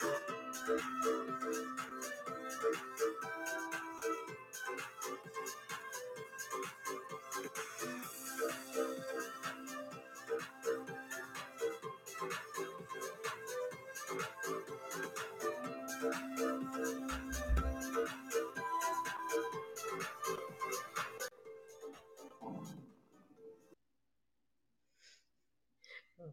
Thank 0.00 0.12
you. 3.00 3.17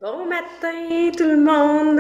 Bon 0.06 0.24
matin 0.26 1.10
tout 1.18 1.24
le 1.24 1.38
monde. 1.38 2.00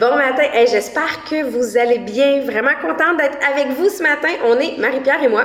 Bon 0.00 0.16
matin. 0.16 0.42
J'espère 0.68 1.22
que 1.22 1.44
vous 1.44 1.78
allez 1.78 2.00
bien. 2.00 2.40
Vraiment 2.40 2.74
contente 2.82 3.18
d'être 3.18 3.38
avec 3.48 3.68
vous 3.76 3.88
ce 3.88 4.02
matin. 4.02 4.30
On 4.44 4.58
est 4.58 4.76
Marie-Pierre 4.76 5.22
et 5.22 5.28
moi 5.28 5.44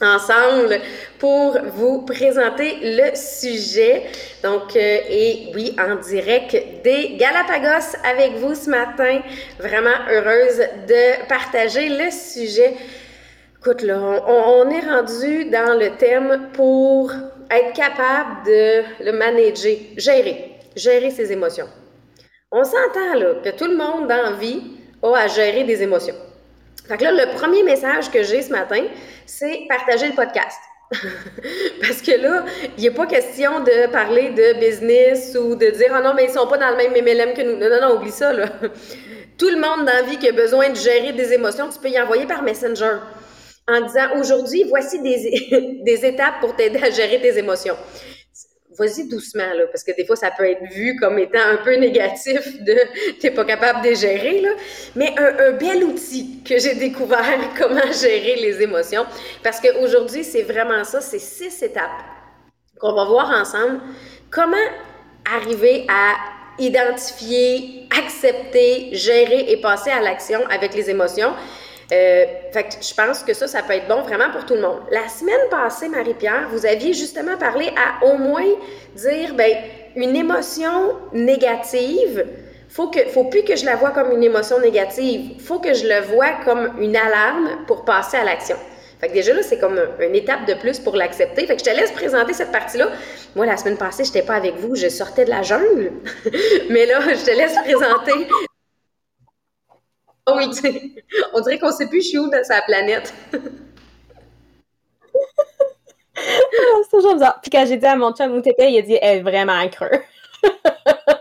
ensemble 0.00 0.80
pour 1.18 1.58
vous 1.74 2.06
présenter 2.06 2.78
le 2.80 3.14
sujet. 3.14 4.04
Donc, 4.42 4.74
euh, 4.76 4.98
et 5.10 5.50
oui, 5.54 5.76
en 5.78 5.96
direct 5.96 6.56
des 6.82 7.16
Galapagos 7.18 7.98
avec 8.02 8.36
vous 8.36 8.54
ce 8.54 8.70
matin. 8.70 9.20
Vraiment 9.58 9.98
heureuse 10.10 10.60
de 10.88 11.28
partager 11.28 11.90
le 11.90 12.10
sujet. 12.10 12.72
Écoute, 13.58 13.82
là, 13.82 13.98
on, 14.26 14.64
on 14.64 14.70
est 14.70 14.88
rendu 14.88 15.44
dans 15.50 15.78
le 15.78 15.98
thème 15.98 16.48
pour 16.54 17.12
être 17.50 17.74
capable 17.74 18.46
de 18.46 19.04
le 19.04 19.12
manager, 19.12 19.76
gérer 19.98 20.55
gérer 20.76 21.10
ses 21.10 21.32
émotions. 21.32 21.68
On 22.52 22.62
s'entend 22.62 23.14
là 23.14 23.34
que 23.42 23.50
tout 23.50 23.66
le 23.66 23.76
monde 23.76 24.06
dans 24.06 25.12
a 25.14 25.18
à 25.18 25.26
gérer 25.26 25.64
des 25.64 25.82
émotions. 25.82 26.14
Fait 26.86 26.96
que 26.96 27.04
là, 27.04 27.12
le 27.12 27.34
premier 27.36 27.62
message 27.64 28.10
que 28.10 28.22
j'ai 28.22 28.42
ce 28.42 28.50
matin, 28.50 28.84
c'est 29.24 29.62
partager 29.68 30.06
le 30.08 30.14
podcast. 30.14 30.58
Parce 31.80 32.00
que 32.00 32.12
là, 32.12 32.44
il 32.78 32.84
n'est 32.84 32.92
pas 32.92 33.06
question 33.06 33.60
de 33.60 33.90
parler 33.90 34.30
de 34.30 34.60
business 34.60 35.36
ou 35.40 35.56
de 35.56 35.66
dire 35.70 35.90
Ah 35.92 36.00
non, 36.00 36.14
mais 36.14 36.26
ils 36.26 36.30
sont 36.30 36.46
pas 36.46 36.58
dans 36.58 36.70
le 36.70 36.76
même 36.76 36.92
MLM 36.92 37.34
que 37.34 37.42
nous. 37.42 37.56
Non, 37.56 37.68
non, 37.68 37.88
non, 37.88 37.96
oublie 37.96 38.12
ça. 38.12 38.32
Tout 39.38 39.48
le 39.48 39.56
monde 39.56 39.84
dans 39.84 39.92
la 39.92 40.02
vie 40.02 40.18
qui 40.18 40.28
a 40.28 40.32
besoin 40.32 40.70
de 40.70 40.76
gérer 40.76 41.12
des 41.12 41.32
émotions, 41.32 41.68
tu 41.68 41.78
peux 41.80 41.88
y 41.88 42.00
envoyer 42.00 42.26
par 42.26 42.42
Messenger 42.42 42.98
en 43.66 43.80
disant 43.80 44.20
Aujourd'hui, 44.20 44.64
voici 44.68 45.02
des, 45.02 45.80
des 45.84 46.06
étapes 46.06 46.40
pour 46.40 46.54
t'aider 46.54 46.80
à 46.82 46.90
gérer 46.90 47.20
tes 47.20 47.36
émotions 47.36 47.76
vas-y 48.78 49.08
doucement, 49.08 49.52
là, 49.54 49.66
parce 49.66 49.82
que 49.82 49.94
des 49.96 50.04
fois, 50.04 50.16
ça 50.16 50.30
peut 50.30 50.48
être 50.48 50.62
vu 50.72 50.96
comme 50.96 51.18
étant 51.18 51.40
un 51.40 51.56
peu 51.58 51.74
négatif 51.76 52.62
de 52.62 52.76
t'es 53.20 53.30
pas 53.30 53.44
capable 53.44 53.88
de 53.88 53.94
gérer. 53.94 54.42
Mais 54.94 55.14
un, 55.18 55.52
bel 55.52 55.84
outil 55.84 56.42
que 56.42 56.58
j'ai 56.58 56.74
découvert 56.74 57.38
comment 57.58 57.92
gérer 57.92 58.36
les 58.36 58.62
émotions. 58.62 59.06
Parce 59.42 59.60
qu'aujourd'hui, 59.60 60.24
c'est 60.24 60.42
vraiment 60.42 60.84
ça, 60.84 61.00
c'est 61.00 61.18
six 61.18 61.62
étapes 61.62 62.02
qu'on 62.78 62.92
va 62.92 63.04
voir 63.04 63.30
ensemble. 63.30 63.80
Comment 64.30 64.56
arriver 65.34 65.86
à 65.88 66.14
identifier, 66.58 67.88
accepter, 67.96 68.90
gérer 68.92 69.50
et 69.50 69.60
passer 69.60 69.90
à 69.90 70.00
l'action 70.00 70.40
avec 70.50 70.74
les 70.74 70.90
émotions? 70.90 71.32
Euh, 71.92 72.24
fait 72.52 72.64
que 72.64 72.74
je 72.80 72.94
pense 72.94 73.22
que 73.22 73.32
ça, 73.32 73.46
ça 73.46 73.62
peut 73.62 73.74
être 73.74 73.86
bon 73.86 74.02
vraiment 74.02 74.30
pour 74.32 74.44
tout 74.44 74.54
le 74.54 74.60
monde. 74.60 74.80
La 74.90 75.08
semaine 75.08 75.48
passée, 75.50 75.88
Marie-Pierre, 75.88 76.48
vous 76.50 76.66
aviez 76.66 76.92
justement 76.92 77.36
parlé 77.36 77.68
à 77.76 78.04
au 78.04 78.18
moins 78.18 78.44
dire, 78.96 79.34
ben, 79.34 79.52
une 79.94 80.16
émotion 80.16 80.96
négative, 81.12 82.26
faut 82.68 82.88
que, 82.88 83.00
faut 83.08 83.24
plus 83.24 83.44
que 83.44 83.54
je 83.54 83.64
la 83.64 83.76
vois 83.76 83.90
comme 83.90 84.10
une 84.10 84.24
émotion 84.24 84.58
négative, 84.58 85.40
faut 85.40 85.60
que 85.60 85.74
je 85.74 85.86
le 85.86 86.00
vois 86.14 86.32
comme 86.44 86.72
une 86.80 86.96
alarme 86.96 87.64
pour 87.68 87.84
passer 87.84 88.16
à 88.16 88.24
l'action. 88.24 88.56
Fait 89.00 89.08
que 89.08 89.12
déjà 89.12 89.32
là, 89.34 89.42
c'est 89.42 89.58
comme 89.58 89.78
une 90.00 90.14
étape 90.14 90.46
de 90.46 90.54
plus 90.54 90.78
pour 90.78 90.96
l'accepter. 90.96 91.46
Fait 91.46 91.54
que 91.54 91.62
je 91.64 91.70
te 91.70 91.76
laisse 91.76 91.92
présenter 91.92 92.32
cette 92.32 92.50
partie-là. 92.50 92.88
Moi, 93.34 93.44
la 93.44 93.58
semaine 93.58 93.76
passée, 93.76 94.04
je 94.04 94.08
n'étais 94.08 94.26
pas 94.26 94.34
avec 94.34 94.56
vous, 94.56 94.74
je 94.74 94.88
sortais 94.88 95.26
de 95.26 95.30
la 95.30 95.42
jungle. 95.42 95.92
Mais 96.70 96.86
là, 96.86 97.00
je 97.02 97.24
te 97.24 97.30
laisse 97.30 97.54
présenter 97.62 98.26
Oh 100.28 100.34
oui, 100.36 100.50
tu 100.50 100.56
sais, 100.56 100.92
on 101.34 101.40
dirait 101.40 101.58
qu'on 101.58 101.70
sait 101.70 101.88
plus 101.88 102.10
je 102.10 102.18
où 102.18 102.28
dans 102.28 102.44
sa 102.44 102.60
planète. 102.62 103.14
Ah, 106.18 106.78
c'est 106.82 106.96
toujours 106.96 107.14
bizarre. 107.14 107.40
Puis 107.40 107.50
quand 107.50 107.64
j'ai 107.66 107.76
dit 107.76 107.86
à 107.86 107.94
mon 107.94 108.12
chum 108.12 108.32
où 108.32 108.40
t'étais, 108.40 108.72
il 108.72 108.78
a 108.78 108.82
dit 108.82 108.98
elle 109.00 109.18
est 109.18 109.22
vraiment 109.22 109.68
creux. 109.68 110.02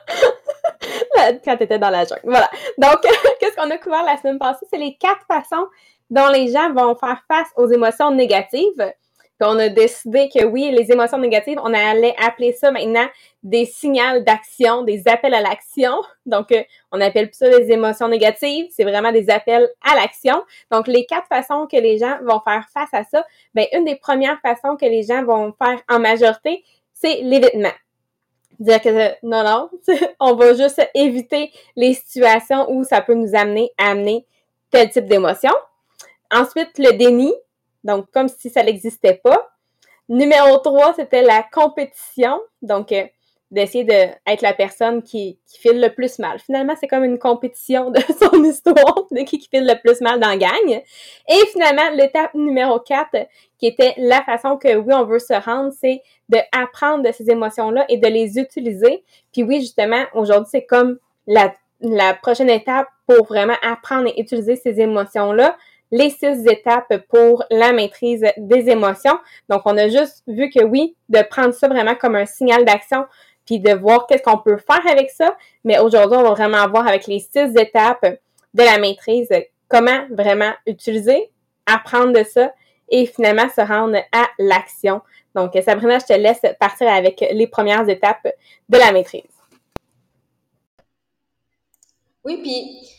quand 1.44 1.58
t'étais 1.58 1.80
dans 1.80 1.90
la 1.90 2.06
jungle. 2.06 2.22
Voilà. 2.24 2.50
Donc, 2.78 3.02
qu'est-ce 3.40 3.56
qu'on 3.56 3.70
a 3.70 3.78
couvert 3.78 4.04
la 4.04 4.18
semaine 4.18 4.40
passée? 4.40 4.66
C'est 4.70 4.78
les 4.78 4.96
quatre 4.96 5.26
façons 5.28 5.68
dont 6.10 6.28
les 6.28 6.52
gens 6.52 6.72
vont 6.74 6.96
faire 6.96 7.22
face 7.28 7.48
aux 7.56 7.68
émotions 7.68 8.12
négatives. 8.12 8.94
On 9.42 9.60
a 9.60 9.68
décidé 9.68 10.30
que 10.34 10.46
oui, 10.46 10.72
les 10.72 10.92
émotions 10.94 11.18
négatives, 11.18 11.60
on 11.62 11.74
allait 11.74 12.16
appeler 12.26 12.54
ça 12.54 12.72
maintenant 12.72 13.06
des 13.44 13.66
signaux 13.66 14.22
d'action, 14.26 14.84
des 14.84 15.08
appels 15.08 15.34
à 15.34 15.42
l'action. 15.42 16.02
Donc, 16.26 16.52
euh, 16.54 16.64
on 16.92 17.02
appelle 17.02 17.30
ça 17.34 17.50
des 17.50 17.72
émotions 17.72 18.08
négatives, 18.08 18.68
c'est 18.72 18.86
vraiment 18.86 19.12
des 19.12 19.30
appels 19.30 19.70
à 19.84 19.96
l'action. 19.96 20.42
Donc, 20.72 20.88
les 20.88 21.06
quatre 21.06 21.28
façons 21.28 21.68
que 21.68 21.78
les 21.78 21.98
gens 21.98 22.18
vont 22.24 22.40
faire 22.40 22.66
face 22.74 22.94
à 22.94 23.04
ça, 23.04 23.26
bien, 23.54 23.66
une 23.74 23.84
des 23.84 23.98
premières 23.98 24.40
façons 24.42 24.78
que 24.78 24.86
les 24.86 25.04
gens 25.04 25.24
vont 25.24 25.54
faire 25.62 25.82
en 25.90 26.00
majorité, 26.00 26.64
c'est 26.94 27.22
l'évitement. 27.22 27.74
Dire 28.60 28.82
que 28.82 29.10
non, 29.22 29.44
non, 29.44 29.70
on 30.22 30.36
va 30.36 30.54
juste 30.54 30.82
éviter 30.94 31.52
les 31.76 31.94
situations 31.94 32.72
où 32.72 32.86
ça 32.86 33.02
peut 33.02 33.14
nous 33.14 33.36
amener 33.36 33.72
à 33.78 33.92
amener 33.92 34.26
tel 34.72 34.90
type 34.90 35.08
d'émotion. 35.08 35.52
Ensuite, 36.32 36.78
le 36.78 36.98
déni, 36.98 37.34
donc 37.86 38.08
comme 38.12 38.28
si 38.28 38.50
ça 38.50 38.64
n'existait 38.64 39.22
pas. 39.24 39.50
Numéro 40.10 40.58
3, 40.58 40.96
c'était 40.96 41.22
la 41.22 41.44
compétition, 41.44 42.40
donc 42.62 42.92
euh, 42.92 43.06
d'essayer 43.52 43.84
d'être 43.84 44.42
la 44.42 44.54
personne 44.54 45.02
qui, 45.02 45.40
file 45.48 45.80
le 45.80 45.90
plus 45.90 46.20
mal. 46.20 46.40
Finalement, 46.40 46.74
c'est 46.80 46.88
comme 46.88 47.04
une 47.04 47.18
compétition 47.18 47.90
de 47.92 48.00
son 48.20 48.44
histoire, 48.44 49.06
de 49.12 49.24
qui, 49.24 49.40
file 49.40 49.66
le 49.66 49.80
plus 49.82 50.02
mal 50.02 50.20
dans 50.20 50.30
la 50.30 50.38
gang. 50.38 50.82
Et 51.30 51.46
finalement, 51.52 51.90
l'étape 51.94 52.34
numéro 52.34 52.80
4, 52.80 53.28
qui 53.58 53.68
était 53.68 53.94
la 53.98 54.22
façon 54.24 54.58
que, 54.58 54.76
oui, 54.76 54.94
on 54.94 55.06
veut 55.06 55.20
se 55.20 55.34
rendre, 55.34 55.72
c'est 55.80 56.02
d'apprendre 56.28 57.04
de 57.04 57.12
ces 57.12 57.30
émotions-là 57.30 57.86
et 57.88 57.98
de 57.98 58.08
les 58.08 58.38
utiliser. 58.38 59.04
Puis 59.32 59.44
oui, 59.44 59.62
justement, 59.62 60.04
aujourd'hui, 60.14 60.50
c'est 60.52 60.66
comme 60.66 60.98
la 61.28 62.14
prochaine 62.16 62.50
étape 62.50 62.88
pour 63.08 63.26
vraiment 63.26 63.56
apprendre 63.62 64.08
et 64.08 64.20
utiliser 64.20 64.56
ces 64.56 64.82
émotions-là 64.82 65.56
les 65.96 66.10
six 66.10 66.46
étapes 66.46 66.94
pour 67.08 67.46
la 67.50 67.72
maîtrise 67.72 68.26
des 68.36 68.70
émotions. 68.70 69.18
Donc, 69.48 69.62
on 69.64 69.78
a 69.78 69.88
juste 69.88 70.24
vu 70.28 70.50
que 70.50 70.62
oui, 70.62 70.94
de 71.08 71.22
prendre 71.22 71.54
ça 71.54 71.70
vraiment 71.70 71.96
comme 71.96 72.16
un 72.16 72.26
signal 72.26 72.66
d'action, 72.66 73.06
puis 73.46 73.60
de 73.60 73.72
voir 73.72 74.06
qu'est-ce 74.06 74.24
qu'on 74.24 74.40
peut 74.40 74.58
faire 74.58 74.86
avec 74.92 75.10
ça. 75.10 75.38
Mais 75.64 75.80
aujourd'hui, 75.80 76.18
on 76.18 76.24
va 76.24 76.32
vraiment 76.32 76.68
voir 76.68 76.86
avec 76.86 77.08
les 77.08 77.20
six 77.20 77.56
étapes 77.58 78.06
de 78.06 78.64
la 78.64 78.78
maîtrise 78.78 79.30
comment 79.70 80.06
vraiment 80.12 80.52
utiliser, 80.68 81.32
apprendre 81.66 82.12
de 82.12 82.26
ça 82.26 82.54
et 82.90 83.06
finalement 83.06 83.48
se 83.48 83.62
rendre 83.62 83.98
à 84.12 84.26
l'action. 84.38 85.02
Donc, 85.34 85.54
Sabrina, 85.64 86.00
je 86.00 86.14
te 86.14 86.20
laisse 86.20 86.42
partir 86.60 86.90
avec 86.90 87.26
les 87.32 87.48
premières 87.48 87.88
étapes 87.88 88.28
de 88.68 88.78
la 88.78 88.92
maîtrise. 88.92 89.24
Oui, 92.26 92.42
puis 92.42 92.90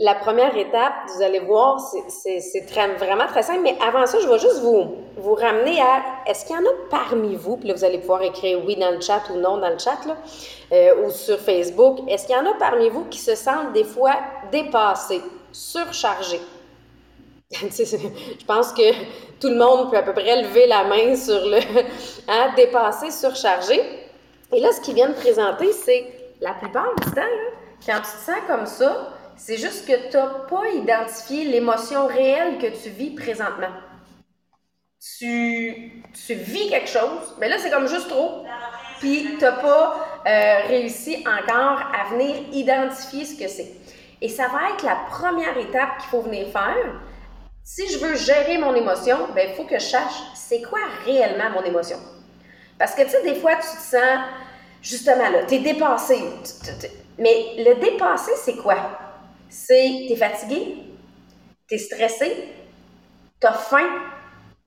la 0.00 0.14
première 0.14 0.56
étape, 0.56 0.92
vous 1.14 1.22
allez 1.22 1.40
voir, 1.40 1.80
c'est 2.08 2.66
vraiment 2.98 3.26
très 3.26 3.42
simple. 3.42 3.60
Mais 3.62 3.76
avant 3.86 4.06
ça, 4.06 4.18
je 4.20 4.28
vais 4.28 4.38
juste 4.38 4.60
vous, 4.60 5.34
ramener 5.34 5.80
à 5.80 6.02
est-ce 6.26 6.46
qu'il 6.46 6.56
y 6.56 6.58
en 6.58 6.62
a 6.62 6.74
parmi 6.90 7.36
vous, 7.36 7.56
puis 7.56 7.68
là, 7.68 7.74
vous 7.74 7.84
allez 7.84 7.98
pouvoir 7.98 8.22
écrire 8.22 8.64
oui 8.64 8.76
dans 8.76 8.90
le 8.90 9.00
chat 9.00 9.22
ou 9.32 9.36
non 9.36 9.58
dans 9.58 9.70
le 9.70 9.78
chat, 9.78 9.98
euh, 10.72 11.04
ou 11.04 11.10
sur 11.10 11.38
Facebook. 11.38 12.00
Est-ce 12.08 12.26
qu'il 12.26 12.36
y 12.36 12.38
en 12.38 12.46
a 12.46 12.54
parmi 12.58 12.88
vous 12.88 13.04
qui 13.04 13.18
se 13.18 13.34
sentent 13.34 13.72
des 13.72 13.84
fois 13.84 14.14
dépassés, 14.50 15.22
surchargés? 15.52 16.40
je 17.52 18.44
pense 18.44 18.72
que 18.72 18.92
tout 19.40 19.48
le 19.48 19.56
monde 19.56 19.90
peut 19.90 19.96
à 19.96 20.02
peu 20.02 20.12
près 20.12 20.42
lever 20.42 20.66
la 20.66 20.84
main 20.84 21.14
sur 21.14 21.46
le 21.46 21.58
hein, 22.28 22.50
dépassé, 22.56 23.10
surchargé. 23.10 23.80
Et 24.52 24.60
là, 24.60 24.72
ce 24.72 24.80
qu'ils 24.80 24.94
viennent 24.94 25.14
présenter, 25.14 25.72
c'est 25.72 26.06
la 26.40 26.54
plupart 26.54 26.94
du 26.96 27.10
temps, 27.12 27.20
là, 27.20 27.50
quand 27.84 27.96
tu 27.96 28.02
te 28.02 28.24
sens 28.24 28.40
comme 28.48 28.66
ça, 28.66 29.15
c'est 29.36 29.58
juste 29.58 29.86
que 29.86 30.10
tu 30.10 30.16
n'as 30.16 30.46
pas 30.48 30.68
identifié 30.70 31.44
l'émotion 31.44 32.06
réelle 32.06 32.58
que 32.58 32.66
tu 32.66 32.90
vis 32.90 33.10
présentement. 33.10 33.70
Tu, 35.18 36.02
tu 36.26 36.34
vis 36.34 36.68
quelque 36.70 36.88
chose, 36.88 37.36
mais 37.38 37.48
là, 37.48 37.56
c'est 37.58 37.70
comme 37.70 37.86
juste 37.86 38.08
trop. 38.08 38.44
Puis, 38.98 39.36
tu 39.38 39.44
n'as 39.44 39.52
pas 39.52 40.22
euh, 40.26 40.66
réussi 40.68 41.18
encore 41.26 41.80
à 41.94 42.10
venir 42.10 42.34
identifier 42.52 43.24
ce 43.24 43.38
que 43.38 43.48
c'est. 43.48 43.72
Et 44.20 44.28
ça 44.28 44.48
va 44.48 44.70
être 44.74 44.84
la 44.84 44.96
première 45.10 45.56
étape 45.58 45.98
qu'il 45.98 46.08
faut 46.08 46.22
venir 46.22 46.48
faire. 46.48 47.00
Si 47.62 47.88
je 47.92 47.98
veux 47.98 48.16
gérer 48.16 48.58
mon 48.58 48.74
émotion, 48.74 49.28
ben, 49.34 49.48
il 49.50 49.54
faut 49.54 49.64
que 49.64 49.78
je 49.78 49.84
sache 49.84 50.14
c'est 50.34 50.62
quoi 50.62 50.78
réellement 51.04 51.50
mon 51.50 51.62
émotion. 51.62 51.98
Parce 52.78 52.94
que, 52.94 53.02
tu 53.02 53.10
sais, 53.10 53.22
des 53.22 53.34
fois, 53.34 53.56
tu 53.56 53.62
te 53.62 53.82
sens, 53.82 54.20
justement, 54.82 55.28
là, 55.28 55.44
tu 55.46 55.56
es 55.56 55.58
dépassé. 55.58 56.22
Mais 57.18 57.54
le 57.58 57.74
dépassé, 57.80 58.32
c'est 58.36 58.56
quoi? 58.56 59.05
C'est 59.48 60.06
t'es 60.08 60.16
fatigué, 60.16 60.76
t'es 61.68 61.78
stressé, 61.78 62.48
t'as 63.40 63.52
faim. 63.52 63.88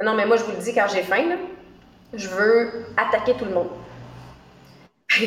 Non, 0.01 0.13
mais 0.13 0.25
moi, 0.25 0.37
je 0.37 0.43
vous 0.43 0.51
le 0.51 0.57
dis, 0.57 0.73
quand 0.73 0.87
j'ai 0.93 1.03
faim, 1.03 1.27
là, 1.27 1.35
je 2.13 2.27
veux 2.29 2.85
attaquer 2.95 3.33
tout 3.33 3.45
le 3.45 3.51
monde. 3.51 3.69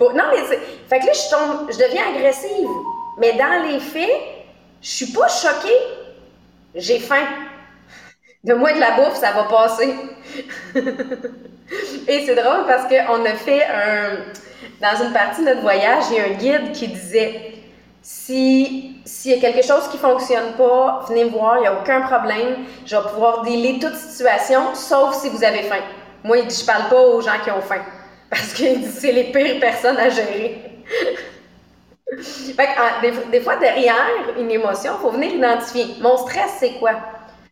non, 0.00 0.24
mais. 0.32 0.56
Fait 0.88 0.98
que 0.98 1.06
là, 1.06 1.12
je 1.12 1.30
tombe, 1.30 1.70
je 1.70 1.78
deviens 1.78 2.14
agressive. 2.14 2.68
Mais 3.18 3.34
dans 3.34 3.68
les 3.68 3.80
faits, 3.80 4.10
je 4.82 4.88
suis 4.88 5.12
pas 5.12 5.28
choquée. 5.28 5.76
J'ai 6.74 6.98
faim. 6.98 7.26
De 8.42 8.54
moi 8.54 8.72
de 8.72 8.80
la 8.80 8.92
bouffe, 8.92 9.16
ça 9.16 9.32
va 9.32 9.44
passer. 9.44 9.94
Et 12.08 12.26
c'est 12.26 12.34
drôle 12.34 12.66
parce 12.66 12.88
qu'on 12.88 13.24
a 13.24 13.34
fait 13.34 13.64
un. 13.64 14.18
Dans 14.80 15.04
une 15.04 15.12
partie 15.12 15.42
de 15.42 15.46
notre 15.46 15.60
voyage, 15.60 16.04
il 16.10 16.16
y 16.16 16.20
a 16.20 16.24
un 16.24 16.30
guide 16.30 16.72
qui 16.72 16.88
disait 16.88 17.49
si 18.12 18.96
s'il 19.04 19.30
y 19.30 19.34
a 19.34 19.38
quelque 19.38 19.64
chose 19.64 19.88
qui 19.88 19.98
fonctionne 19.98 20.54
pas, 20.56 21.04
venez 21.08 21.26
me 21.26 21.30
voir, 21.30 21.58
il 21.58 21.60
n'y 21.60 21.66
a 21.68 21.80
aucun 21.80 22.00
problème. 22.00 22.64
Je 22.84 22.96
vais 22.96 23.02
pouvoir 23.08 23.42
dealer 23.42 23.78
toute 23.78 23.94
situation, 23.94 24.74
sauf 24.74 25.14
si 25.14 25.28
vous 25.28 25.44
avez 25.44 25.62
faim. 25.62 25.82
Moi, 26.24 26.38
il 26.38 26.46
dit, 26.48 26.56
je 26.60 26.66
parle 26.66 26.88
pas 26.88 27.00
aux 27.00 27.20
gens 27.20 27.38
qui 27.44 27.50
ont 27.52 27.60
faim. 27.60 27.82
Parce 28.30 28.52
que 28.52 28.64
c'est 28.92 29.12
les 29.12 29.24
pires 29.24 29.60
personnes 29.60 29.96
à 29.96 30.08
gérer. 30.08 30.82
fait 32.56 32.56
que, 32.56 33.30
des, 33.30 33.40
fois, 33.40 33.56
derrière 33.56 33.94
une 34.38 34.50
émotion, 34.50 34.94
il 34.98 35.02
faut 35.02 35.10
venir 35.10 35.34
identifier. 35.34 35.86
Mon 36.00 36.16
stress, 36.16 36.56
c'est 36.58 36.72
quoi? 36.80 36.92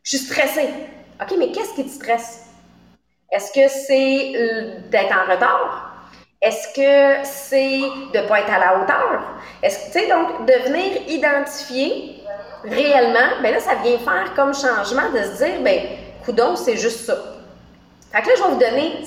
Je 0.02 0.16
suis 0.16 0.26
stressée. 0.26 0.70
OK, 1.20 1.36
mais 1.38 1.52
qu'est-ce 1.52 1.74
qui 1.74 1.84
te 1.84 1.90
stresse? 1.90 2.46
Est-ce 3.30 3.52
que 3.52 3.68
c'est 3.68 4.88
d'être 4.90 5.14
en 5.14 5.30
retard? 5.32 5.87
Est-ce 6.40 6.68
que 6.68 7.26
c'est 7.26 7.80
de 8.12 8.18
ne 8.18 8.28
pas 8.28 8.40
être 8.40 8.52
à 8.52 8.58
la 8.58 8.78
hauteur? 8.78 9.40
Est-ce 9.62 9.86
tu 9.86 9.98
sais, 9.98 10.08
donc, 10.08 10.46
de 10.46 10.52
venir 10.68 11.02
identifier 11.08 12.22
réellement, 12.64 13.42
ben 13.42 13.52
là, 13.52 13.60
ça 13.60 13.74
vient 13.82 13.98
faire 13.98 14.34
comme 14.36 14.54
changement 14.54 15.10
de 15.10 15.22
se 15.22 15.44
dire, 15.44 15.60
ben, 15.62 15.80
coudon, 16.24 16.54
c'est 16.54 16.76
juste 16.76 17.06
ça. 17.06 17.16
Fait 18.12 18.22
que 18.22 18.28
là, 18.28 18.34
je 18.36 18.42
vais 18.42 18.48
vous 18.50 18.58
donner, 18.58 19.02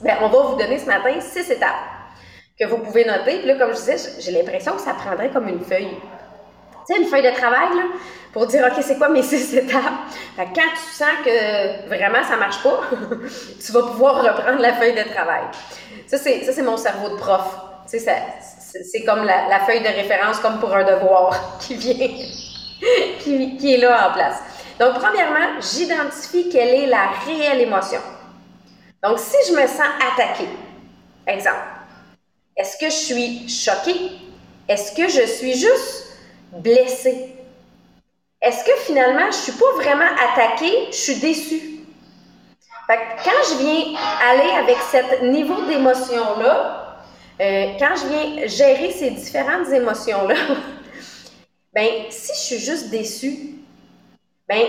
ben, 0.00 0.16
on 0.22 0.28
va 0.28 0.38
vous 0.40 0.56
donner 0.56 0.78
ce 0.78 0.86
matin 0.86 1.20
six 1.20 1.48
étapes 1.50 1.70
que 2.58 2.66
vous 2.66 2.78
pouvez 2.78 3.04
noter. 3.04 3.38
Puis 3.38 3.46
là, 3.46 3.54
comme 3.54 3.70
je 3.70 3.76
disais, 3.76 3.96
j'ai 4.20 4.32
l'impression 4.32 4.72
que 4.72 4.80
ça 4.80 4.94
prendrait 4.94 5.30
comme 5.30 5.48
une 5.48 5.64
feuille. 5.64 5.96
Tu 6.86 6.94
sais, 6.94 7.00
une 7.00 7.08
feuille 7.08 7.22
de 7.22 7.36
travail, 7.36 7.68
là, 7.76 7.82
pour 8.32 8.46
dire, 8.46 8.64
OK, 8.66 8.82
c'est 8.82 8.98
quoi 8.98 9.08
mes 9.08 9.22
six 9.30 9.54
étapes? 9.54 9.82
Fait 10.36 10.46
que 10.46 10.54
quand 10.54 10.70
tu 10.74 10.92
sens 10.92 11.08
que 11.24 11.86
vraiment 11.88 12.24
ça 12.26 12.36
marche 12.36 12.62
pas, 12.62 12.80
tu 13.64 13.72
vas 13.72 13.82
pouvoir 13.82 14.22
reprendre 14.22 14.60
la 14.60 14.74
feuille 14.74 14.94
de 14.94 15.08
travail. 15.08 15.44
Ça, 16.06 16.18
c'est 16.18 16.62
mon 16.62 16.76
cerveau 16.76 17.10
de 17.10 17.16
prof. 17.16 17.56
Tu 17.90 17.98
sais, 17.98 18.22
c'est 18.90 19.02
comme 19.04 19.24
la, 19.24 19.60
feuille 19.66 19.80
de 19.80 19.86
référence, 19.86 20.38
comme 20.38 20.58
pour 20.58 20.74
un 20.74 20.84
devoir 20.84 21.58
qui 21.60 21.74
vient, 21.74 22.08
qui, 23.18 23.56
qui 23.56 23.74
est 23.74 23.78
là 23.78 24.08
en 24.08 24.12
place. 24.12 24.40
Donc, 24.80 24.94
premièrement, 24.94 25.60
j'identifie 25.60 26.48
quelle 26.48 26.68
est 26.68 26.86
la 26.86 27.10
réelle 27.26 27.60
émotion. 27.60 28.00
Donc, 29.02 29.18
si 29.18 29.36
je 29.48 29.52
me 29.52 29.66
sens 29.66 29.88
attaquée, 30.12 30.48
exemple, 31.26 31.58
est-ce 32.56 32.76
que 32.78 32.86
je 32.86 32.90
suis 32.90 33.48
choquée? 33.48 34.12
Est-ce 34.68 34.92
que 34.92 35.08
je 35.08 35.26
suis 35.26 35.54
juste 35.54 36.11
blessée? 36.52 37.34
Est-ce 38.40 38.64
que 38.64 38.76
finalement, 38.80 39.30
je 39.30 39.36
ne 39.36 39.42
suis 39.42 39.52
pas 39.52 39.72
vraiment 39.76 40.10
attaquée, 40.30 40.86
je 40.90 40.96
suis 40.96 41.16
déçue? 41.16 41.62
Fait 42.86 42.98
quand 43.24 43.30
je 43.50 43.58
viens 43.58 43.98
aller 44.28 44.50
avec 44.50 44.76
ce 44.78 45.24
niveau 45.26 45.62
d'émotion-là, 45.62 46.98
euh, 47.40 47.66
quand 47.78 47.94
je 47.96 48.06
viens 48.06 48.46
gérer 48.46 48.90
ces 48.90 49.10
différentes 49.10 49.68
émotions-là, 49.68 50.34
ben 51.72 51.88
si 52.10 52.32
je 52.34 52.38
suis 52.38 52.58
juste 52.58 52.90
déçue, 52.90 53.38
ben 54.48 54.66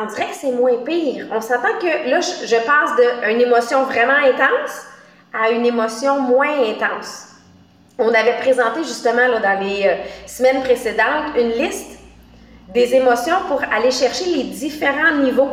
on 0.00 0.06
dirait 0.06 0.26
que 0.26 0.34
c'est 0.34 0.52
moins 0.52 0.78
pire. 0.84 1.28
On 1.30 1.40
s'entend 1.40 1.78
que 1.78 2.08
là, 2.08 2.20
je, 2.20 2.66
passe 2.66 2.90
d'une 2.96 3.40
émotion 3.40 3.84
vraiment 3.84 4.12
intense 4.12 4.86
à 5.32 5.50
une 5.50 5.66
émotion 5.66 6.20
moins 6.20 6.62
intense. 6.70 7.29
On 8.02 8.14
avait 8.14 8.38
présenté 8.38 8.82
justement 8.82 9.28
là, 9.28 9.40
dans 9.40 9.60
les 9.60 9.86
euh, 9.86 9.94
semaines 10.26 10.62
précédentes 10.62 11.36
une 11.36 11.50
liste 11.50 11.98
des 12.72 12.94
émotions 12.94 13.36
pour 13.46 13.62
aller 13.70 13.90
chercher 13.90 14.24
les 14.24 14.44
différents 14.44 15.16
niveaux. 15.16 15.50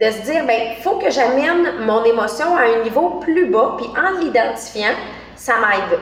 De 0.00 0.06
se 0.06 0.18
dire, 0.30 0.46
ben, 0.46 0.76
il 0.76 0.82
faut 0.84 0.98
que 0.98 1.10
j'amène 1.10 1.80
mon 1.80 2.04
émotion 2.04 2.56
à 2.56 2.60
un 2.60 2.84
niveau 2.84 3.18
plus 3.20 3.46
bas, 3.46 3.74
puis 3.76 3.88
en 3.88 4.20
l'identifiant, 4.20 4.94
ça 5.34 5.54
m'aide. 5.56 5.98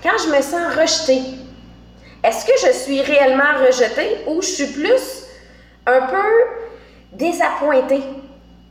Quand 0.00 0.16
je 0.24 0.28
me 0.28 0.40
sens 0.40 0.76
rejetée, 0.76 1.22
est-ce 2.22 2.46
que 2.46 2.52
je 2.64 2.72
suis 2.72 3.00
réellement 3.00 3.66
rejetée 3.66 4.18
ou 4.28 4.40
je 4.40 4.46
suis 4.46 4.66
plus 4.66 5.24
un 5.86 6.02
peu 6.02 6.28
désappointée 7.14 8.02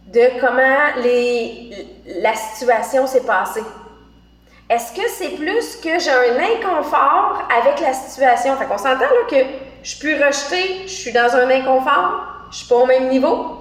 de 0.08 0.40
comment 0.40 1.04
la 2.22 2.34
situation 2.36 3.06
s'est 3.06 3.26
passée? 3.26 3.64
Est-ce 4.70 4.94
que 4.94 5.02
c'est 5.10 5.30
plus 5.30 5.78
que 5.78 5.98
j'ai 5.98 6.12
un 6.12 6.38
inconfort 6.38 7.42
avec 7.60 7.80
la 7.80 7.92
situation? 7.92 8.56
Fait 8.56 8.66
qu'on 8.66 8.78
s'entend 8.78 9.00
là 9.00 9.26
que 9.28 9.38
je 9.82 9.96
suis 9.96 10.14
rejetée, 10.14 10.84
je 10.84 10.92
suis 10.92 11.12
dans 11.12 11.36
un 11.36 11.50
inconfort, 11.50 12.22
je 12.52 12.58
suis 12.58 12.68
pas 12.68 12.76
au 12.76 12.86
même 12.86 13.10
niveau. 13.10 13.58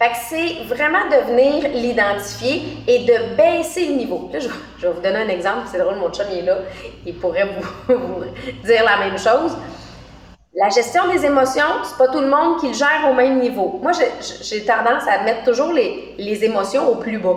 Fait 0.00 0.08
que 0.08 0.16
c'est 0.26 0.74
vraiment 0.74 1.04
de 1.10 1.30
venir 1.30 1.68
l'identifier 1.74 2.62
et 2.88 3.00
de 3.00 3.36
baisser 3.36 3.88
le 3.88 3.96
niveau. 3.96 4.30
Là, 4.32 4.38
je, 4.38 4.48
vais 4.48 4.90
vous 4.90 5.02
donner 5.02 5.18
un 5.18 5.28
exemple, 5.28 5.68
c'est 5.70 5.76
drôle, 5.78 5.96
mon 5.96 6.10
chum 6.10 6.24
est 6.32 6.46
là, 6.46 6.60
il 7.04 7.16
pourrait 7.16 7.46
vous, 7.88 8.24
dire 8.64 8.82
la 8.82 9.06
même 9.06 9.18
chose. 9.18 9.54
La 10.54 10.70
gestion 10.70 11.08
des 11.12 11.26
émotions, 11.26 11.84
c'est 11.84 11.98
pas 11.98 12.08
tout 12.08 12.20
le 12.20 12.28
monde 12.28 12.58
qui 12.58 12.68
le 12.68 12.72
gère 12.72 13.06
au 13.10 13.12
même 13.12 13.38
niveau. 13.38 13.78
Moi, 13.82 13.92
j'ai 13.92 14.64
tendance 14.64 15.06
à 15.06 15.22
mettre 15.24 15.44
toujours 15.44 15.74
les, 15.74 16.14
les 16.16 16.42
émotions 16.42 16.88
au 16.88 16.94
plus 16.94 17.18
bas. 17.18 17.36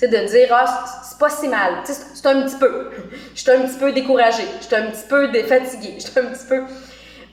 De 0.00 0.06
dire, 0.06 0.48
ah, 0.52 0.84
c'est 1.02 1.18
pas 1.18 1.28
si 1.28 1.48
mal. 1.48 1.82
C'est 1.84 2.26
un 2.26 2.42
petit 2.42 2.56
peu. 2.56 2.90
Je 3.34 3.40
suis 3.40 3.50
un 3.50 3.62
petit 3.62 3.78
peu 3.78 3.92
découragée. 3.92 4.46
Je 4.60 4.66
suis 4.66 4.76
un 4.76 4.86
petit 4.86 5.06
peu 5.08 5.26
fatiguée. 5.42 5.94
Je 5.98 6.06
suis 6.06 6.20
un 6.20 6.26
petit 6.26 6.46
peu. 6.48 6.62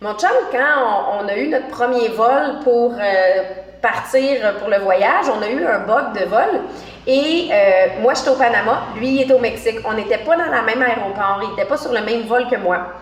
Mon 0.02 0.14
chum, 0.16 0.30
quand 0.52 1.20
on, 1.22 1.28
a 1.28 1.38
eu 1.38 1.48
notre 1.48 1.68
premier 1.68 2.10
vol 2.10 2.60
pour 2.64 2.94
euh, 2.94 3.44
partir 3.82 4.56
pour 4.58 4.70
le 4.70 4.80
voyage, 4.80 5.26
on 5.30 5.42
a 5.42 5.48
eu 5.48 5.64
un 5.64 5.80
bug 5.80 6.20
de 6.20 6.26
vol. 6.26 6.62
Et 7.08 7.50
euh, 7.52 8.02
moi, 8.02 8.14
j'étais 8.16 8.30
au 8.30 8.36
Panama, 8.36 8.88
lui, 8.98 9.10
il 9.10 9.22
était 9.22 9.34
au 9.34 9.40
Mexique. 9.40 9.78
On 9.86 9.94
n'était 9.94 10.18
pas 10.18 10.36
dans 10.36 10.52
la 10.52 10.64
même 10.64 10.82
aéroport, 10.82 11.40
il 11.44 11.50
n'était 11.50 11.66
pas 11.66 11.78
sur 11.78 11.94
le 11.94 12.02
même 12.02 12.24
vol 12.24 12.48
que 12.50 12.56
moi. 12.58 12.94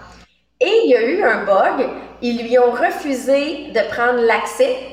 Et 0.60 0.81
il 0.86 0.92
y 0.92 0.95
a 0.95 1.01
eu 1.04 1.24
un 1.24 1.45
bug, 1.45 1.88
ils 2.22 2.43
lui 2.43 2.60
ont 2.60 2.72
refusé 2.72 3.72
de 3.74 3.93
prendre 3.93 4.20
l'accès 4.22 4.93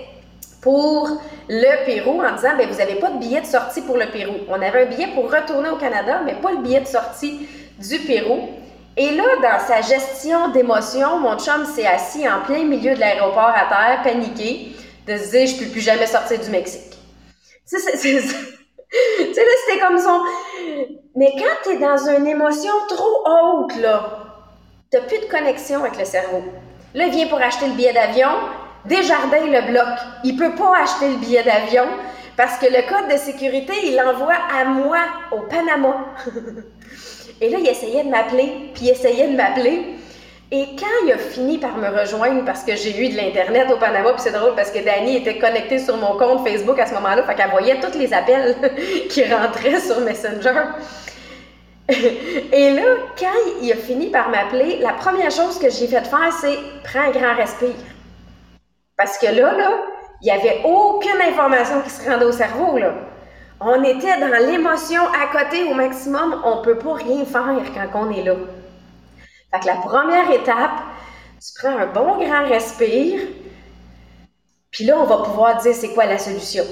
pour 0.61 1.09
le 1.49 1.85
Pérou 1.87 2.23
en 2.23 2.35
disant, 2.37 2.57
ben 2.57 2.69
vous 2.69 2.79
n'avez 2.79 2.97
pas 2.97 3.11
de 3.11 3.19
billet 3.19 3.41
de 3.41 3.47
sortie 3.47 3.83
pour 3.83 3.97
le 3.97 4.07
Pérou. 4.07 4.35
On 4.49 4.61
avait 4.61 4.83
un 4.83 4.87
billet 4.87 5.09
pour 5.15 5.31
retourner 5.31 5.71
au 5.71 5.77
Canada, 5.77 6.21
mais 6.25 6.35
pas 6.35 6.53
le 6.53 6.59
billet 6.59 6.81
de 6.81 6.87
sortie 6.87 7.49
du 7.79 7.99
Pérou. 8.01 8.49
Et 8.97 9.13
là, 9.13 9.25
dans 9.43 9.67
sa 9.67 9.81
gestion 9.81 10.49
d'émotions, 10.49 11.19
mon 11.21 11.39
chum 11.39 11.65
s'est 11.65 11.87
assis 11.87 12.29
en 12.29 12.41
plein 12.43 12.65
milieu 12.65 12.95
de 12.95 13.01
l'aéroport 13.01 13.53
à 13.55 13.67
terre, 13.69 14.01
paniqué, 14.03 14.73
de 15.07 15.17
se 15.17 15.31
dire, 15.31 15.47
je 15.47 15.55
ne 15.55 15.59
peux 15.61 15.73
plus 15.73 15.81
jamais 15.81 16.07
sortir 16.07 16.39
du 16.39 16.51
Mexique. 16.51 16.99
Tu 17.69 17.79
sais, 17.79 17.97
c'est, 17.97 18.13
là, 18.21 18.23
c'était 19.67 19.81
comme 19.81 19.99
son... 19.99 20.21
Mais 21.17 21.33
quand 21.39 21.55
tu 21.65 21.71
es 21.71 21.79
dans 21.79 21.97
une 22.09 22.27
émotion 22.27 22.73
trop 22.89 23.25
haute, 23.27 23.77
là, 23.77 24.19
tu 24.91 24.99
n'as 24.99 25.05
plus 25.05 25.19
de 25.19 25.31
connexion 25.31 25.81
avec 25.81 25.99
le 25.99 26.05
cerveau. 26.05 26.43
Là, 26.95 27.07
il 27.07 27.13
vient 27.13 27.27
pour 27.29 27.41
acheter 27.41 27.67
le 27.67 27.75
billet 27.75 27.93
d'avion, 27.93 28.29
Desjardins 28.87 29.47
le 29.47 29.71
bloc. 29.71 29.99
Il 30.25 30.37
peut 30.37 30.55
pas 30.55 30.83
acheter 30.83 31.09
le 31.11 31.17
billet 31.17 31.43
d'avion 31.43 31.85
parce 32.37 32.59
que 32.59 32.67
le 32.67 32.89
code 32.89 33.13
de 33.13 33.19
sécurité, 33.19 33.73
il 33.85 33.97
l'envoie 33.97 34.39
à 34.59 34.65
moi 34.65 34.99
au 35.33 35.41
Panama. 35.41 36.07
Et 37.43 37.49
là, 37.49 37.59
il 37.61 37.67
essayait 37.67 38.05
de 38.05 38.11
m'appeler, 38.11 38.71
puis 38.75 38.87
il 38.87 38.91
essayait 38.91 39.29
de 39.29 39.37
m'appeler. 39.37 39.83
Et 40.53 40.67
quand 40.79 41.07
il 41.07 41.13
a 41.13 41.19
fini 41.19 41.59
par 41.59 41.77
me 41.77 41.89
rejoindre, 41.89 42.45
parce 42.45 42.65
que 42.65 42.75
j'ai 42.75 42.99
eu 42.99 43.09
de 43.11 43.17
l'Internet 43.17 43.69
au 43.73 43.77
Panama, 43.77 44.13
puis 44.13 44.23
c'est 44.23 44.33
drôle 44.33 44.55
parce 44.57 44.71
que 44.71 44.85
Dani 44.85 45.17
était 45.17 45.39
connectée 45.39 45.79
sur 45.79 45.97
mon 45.97 46.19
compte 46.19 46.47
Facebook 46.47 46.79
à 46.79 46.87
ce 46.87 46.95
moment-là, 46.95 47.23
fait 47.23 47.35
qu'elle 47.35 47.51
voyait 47.51 47.79
tous 47.79 47.97
les 47.97 48.13
appels 48.13 48.57
qui 49.09 49.25
rentraient 49.25 49.81
sur 49.81 50.01
Messenger. 50.01 50.63
Et 52.53 52.71
là, 52.71 52.83
quand 53.19 53.27
il 53.63 53.73
a 53.73 53.77
fini 53.77 54.09
par 54.09 54.29
m'appeler, 54.31 54.79
la 54.81 54.93
première 54.93 55.31
chose 55.31 55.59
que 55.59 55.71
j'ai 55.71 55.87
fait 55.87 56.05
faire, 56.05 56.33
c'est 56.41 56.59
prends 56.85 57.09
un 57.09 57.11
grand 57.11 57.35
respire. 57.37 57.75
Parce 59.01 59.17
que 59.17 59.25
là, 59.25 59.57
là, 59.57 59.71
il 60.21 60.27
n'y 60.27 60.31
avait 60.31 60.61
aucune 60.63 61.23
information 61.23 61.81
qui 61.81 61.89
se 61.89 62.07
rendait 62.07 62.27
au 62.27 62.33
cerveau, 62.33 62.77
là. 62.77 62.93
On 63.59 63.83
était 63.83 64.21
dans 64.21 64.47
l'émotion 64.47 65.01
à 65.07 65.27
côté 65.33 65.65
au 65.65 65.73
maximum. 65.73 66.43
On 66.45 66.57
ne 66.57 66.63
peut 66.63 66.77
pas 66.77 66.93
rien 66.93 67.25
faire 67.25 67.63
quand 67.75 67.99
on 67.99 68.11
est 68.11 68.23
là. 68.23 68.35
Fait 69.55 69.61
que 69.61 69.67
la 69.67 69.77
première 69.77 70.31
étape, 70.31 70.83
tu 71.41 71.49
prends 71.59 71.79
un 71.79 71.87
bon 71.87 72.19
grand 72.19 72.47
respire, 72.47 73.21
puis 74.71 74.85
là, 74.85 74.99
on 74.99 75.05
va 75.05 75.25
pouvoir 75.25 75.57
dire 75.63 75.75
c'est 75.75 75.95
quoi 75.95 76.05
la 76.05 76.19
solution. 76.19 76.65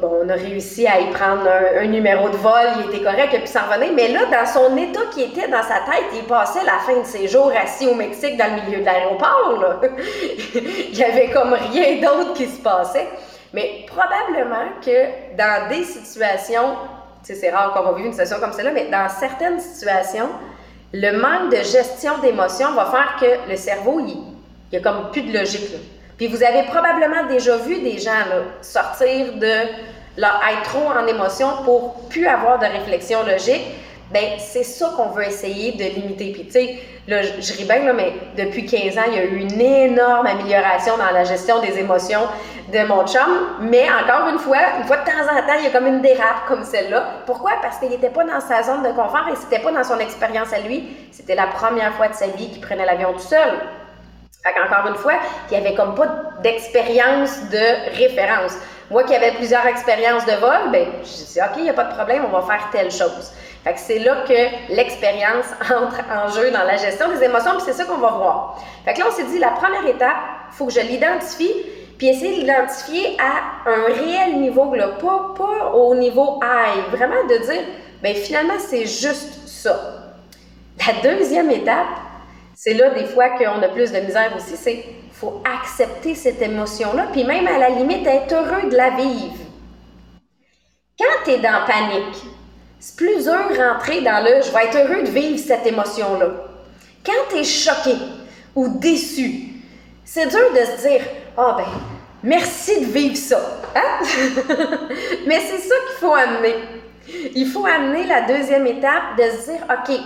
Bon, 0.00 0.20
on 0.24 0.28
a 0.28 0.34
réussi 0.34 0.86
à 0.86 1.00
y 1.00 1.10
prendre 1.10 1.48
un, 1.80 1.86
numéro 1.86 2.28
de 2.28 2.36
vol, 2.36 2.52
il 2.78 2.94
était 2.94 3.02
correct, 3.04 3.32
et 3.32 3.38
puis 3.38 3.48
s'en 3.48 3.66
revenir. 3.70 3.92
Mais 3.94 4.08
là, 4.08 4.20
dans 4.26 4.46
son 4.46 4.76
état 4.76 5.00
qui 5.12 5.22
était 5.22 5.48
dans 5.48 5.62
sa 5.62 5.80
tête, 5.90 6.04
il 6.14 6.24
passait 6.24 6.64
la 6.64 6.78
fin 6.86 7.00
de 7.00 7.06
ses 7.06 7.28
jours 7.28 7.52
assis 7.56 7.86
au 7.86 7.94
Mexique 7.94 8.36
dans 8.36 8.54
le 8.54 8.62
milieu 8.62 8.80
de 8.80 8.84
l'aéroport. 8.84 9.80
il 10.54 10.96
y 10.96 11.04
avait 11.04 11.30
comme 11.30 11.54
rien 11.54 12.00
d'autre 12.00 12.34
qui 12.34 12.46
se 12.46 12.60
passait. 12.60 13.08
Mais 13.54 13.86
probablement 13.86 14.68
que 14.84 15.36
dans 15.36 15.68
des 15.68 15.84
situations, 15.84 16.76
c'est 17.22 17.50
rare 17.50 17.72
qu'on 17.72 17.82
va 17.82 17.92
vivre 17.92 18.06
une 18.06 18.12
situation 18.12 18.38
comme 18.40 18.52
celle-là, 18.52 18.72
mais 18.72 18.88
dans 18.90 19.08
certaines 19.08 19.60
situations, 19.60 20.28
le 20.92 21.12
manque 21.12 21.50
de 21.50 21.56
gestion 21.56 22.18
d'émotions 22.18 22.72
va 22.72 22.86
faire 22.86 23.16
que 23.20 23.50
le 23.50 23.56
cerveau, 23.56 24.00
il, 24.00 24.16
il 24.70 24.78
a 24.78 24.80
comme 24.80 25.10
plus 25.10 25.22
de 25.22 25.32
logique. 25.36 25.70
Puis 26.18 26.26
vous 26.26 26.42
avez 26.42 26.64
probablement 26.64 27.26
déjà 27.28 27.56
vu 27.56 27.80
des 27.80 27.98
gens 27.98 28.10
sortir 28.60 29.34
de 29.34 29.54
leur 30.16 30.40
être 30.50 30.62
trop 30.64 30.88
en 30.90 31.06
émotion 31.06 31.48
pour 31.64 31.94
plus 32.08 32.26
avoir 32.26 32.58
de 32.58 32.66
réflexion 32.66 33.24
logique. 33.24 33.62
Ben 34.12 34.38
c'est 34.38 34.64
ça 34.64 34.90
qu'on 34.96 35.10
veut 35.10 35.24
essayer 35.24 35.72
de 35.72 35.84
limiter. 35.84 36.32
Puis 36.32 36.46
tu 36.46 36.52
sais, 36.52 36.78
là, 37.06 37.22
je, 37.22 37.52
ris 37.52 37.64
bien, 37.64 37.92
mais 37.92 38.14
depuis 38.36 38.66
15 38.66 38.98
ans, 38.98 39.02
il 39.06 39.14
y 39.14 39.18
a 39.18 39.24
eu 39.24 39.36
une 39.36 39.60
énorme 39.60 40.26
amélioration 40.26 40.96
dans 40.96 41.12
la 41.12 41.24
gestion 41.24 41.60
des 41.60 41.78
émotions 41.78 42.22
de 42.72 42.86
mon 42.88 43.06
chum. 43.06 43.28
Mais 43.60 43.86
encore 43.88 44.28
une 44.30 44.38
fois, 44.38 44.58
une 44.80 44.86
fois 44.86 44.96
de 44.96 45.04
temps 45.04 45.30
en 45.30 45.46
temps, 45.46 45.58
il 45.58 45.64
y 45.64 45.66
a 45.68 45.70
comme 45.70 45.86
une 45.86 46.00
dérape 46.00 46.46
comme 46.48 46.64
celle-là. 46.64 47.04
Pourquoi? 47.26 47.52
Parce 47.62 47.78
qu'il 47.78 47.90
n'était 47.90 48.10
pas 48.10 48.24
dans 48.24 48.40
sa 48.40 48.62
zone 48.62 48.82
de 48.82 48.88
confort 48.88 49.26
et 49.30 49.36
c'était 49.36 49.62
pas 49.62 49.70
dans 49.70 49.84
son 49.84 49.98
expérience 49.98 50.52
à 50.52 50.60
lui. 50.60 50.88
C'était 51.12 51.34
la 51.34 51.46
première 51.46 51.94
fois 51.94 52.08
de 52.08 52.14
sa 52.14 52.26
vie 52.28 52.50
qu'il 52.50 52.62
prenait 52.62 52.86
l'avion 52.86 53.12
tout 53.12 53.20
seul. 53.20 53.52
Fait 54.54 54.88
une 54.88 54.96
fois, 54.96 55.14
il 55.50 55.58
n'y 55.58 55.66
avait 55.66 55.76
comme 55.76 55.94
pas 55.94 56.06
d'expérience 56.42 57.48
de 57.50 57.96
référence. 57.96 58.54
Moi 58.90 59.04
qui 59.04 59.14
avais 59.14 59.32
plusieurs 59.32 59.66
expériences 59.66 60.24
de 60.24 60.32
vol, 60.32 60.70
ben, 60.72 60.86
je 61.02 61.32
dis, 61.32 61.40
OK, 61.40 61.56
il 61.58 61.64
n'y 61.64 61.70
a 61.70 61.74
pas 61.74 61.84
de 61.84 61.94
problème, 61.94 62.24
on 62.26 62.30
va 62.30 62.42
faire 62.42 62.68
telle 62.72 62.90
chose. 62.90 63.32
Fait 63.64 63.74
que 63.74 63.80
c'est 63.80 63.98
là 63.98 64.24
que 64.26 64.74
l'expérience 64.74 65.46
entre 65.62 66.00
en 66.10 66.28
jeu 66.28 66.50
dans 66.50 66.64
la 66.64 66.76
gestion 66.76 67.08
des 67.10 67.22
émotions, 67.24 67.52
puis 67.52 67.62
c'est 67.66 67.72
ça 67.72 67.84
qu'on 67.84 67.98
va 67.98 68.10
voir. 68.10 68.62
Fait 68.84 68.94
que 68.94 69.00
là, 69.00 69.06
on 69.08 69.12
s'est 69.12 69.24
dit, 69.24 69.38
la 69.38 69.50
première 69.50 69.86
étape, 69.86 70.16
il 70.52 70.56
faut 70.56 70.66
que 70.66 70.72
je 70.72 70.80
l'identifie, 70.80 71.52
puis 71.98 72.08
essayer 72.08 72.36
de 72.36 72.40
l'identifier 72.40 73.16
à 73.18 73.68
un 73.68 73.92
réel 73.92 74.40
niveau, 74.40 74.74
là, 74.74 74.88
pas, 75.00 75.34
pas 75.36 75.72
au 75.74 75.94
niveau 75.94 76.40
high, 76.42 76.84
vraiment 76.90 77.26
de 77.28 77.36
dire, 77.44 77.62
ben 78.02 78.14
finalement, 78.14 78.58
c'est 78.58 78.86
juste 78.86 79.48
ça. 79.48 79.78
La 80.86 81.02
deuxième 81.02 81.50
étape, 81.50 81.86
c'est 82.60 82.74
là 82.74 82.90
des 82.90 83.04
fois 83.04 83.28
qu'on 83.38 83.62
a 83.62 83.68
plus 83.68 83.92
de 83.92 84.00
misère 84.00 84.32
aussi, 84.36 84.56
c'est 84.56 84.84
faut 85.12 85.40
accepter 85.44 86.16
cette 86.16 86.42
émotion-là, 86.42 87.06
puis 87.12 87.22
même 87.22 87.46
à 87.46 87.56
la 87.56 87.68
limite 87.68 88.04
être 88.04 88.34
heureux 88.34 88.68
de 88.68 88.76
la 88.76 88.90
vivre. 88.90 89.36
Quand 90.98 91.24
tu 91.24 91.30
es 91.30 91.38
dans 91.38 91.64
panique, 91.68 92.16
c'est 92.80 92.96
plus 92.96 93.22
dur 93.22 93.46
rentrer 93.56 94.00
dans 94.00 94.24
le 94.24 94.42
je 94.42 94.50
vais 94.50 94.64
être 94.64 94.76
heureux 94.76 95.04
de 95.04 95.10
vivre 95.10 95.38
cette 95.38 95.68
émotion-là. 95.68 96.26
Quand 97.06 97.28
tu 97.30 97.36
es 97.36 97.44
choqué 97.44 97.94
ou 98.56 98.68
déçu, 98.80 99.50
c'est 100.04 100.26
dur 100.26 100.52
de 100.52 100.64
se 100.64 100.88
dire 100.88 101.02
Ah 101.36 101.54
ben, 101.58 101.68
merci 102.24 102.80
de 102.80 102.86
vivre 102.86 103.16
ça. 103.16 103.40
Hein? 103.76 104.04
Mais 105.28 105.38
c'est 105.48 105.58
ça 105.58 105.74
qu'il 105.86 105.98
faut 106.00 106.14
amener. 106.14 106.56
Il 107.36 107.46
faut 107.46 107.66
amener 107.66 108.04
la 108.04 108.22
deuxième 108.22 108.66
étape 108.66 109.16
de 109.16 109.22
se 109.22 109.50
dire 109.52 109.64
OK, 109.70 109.96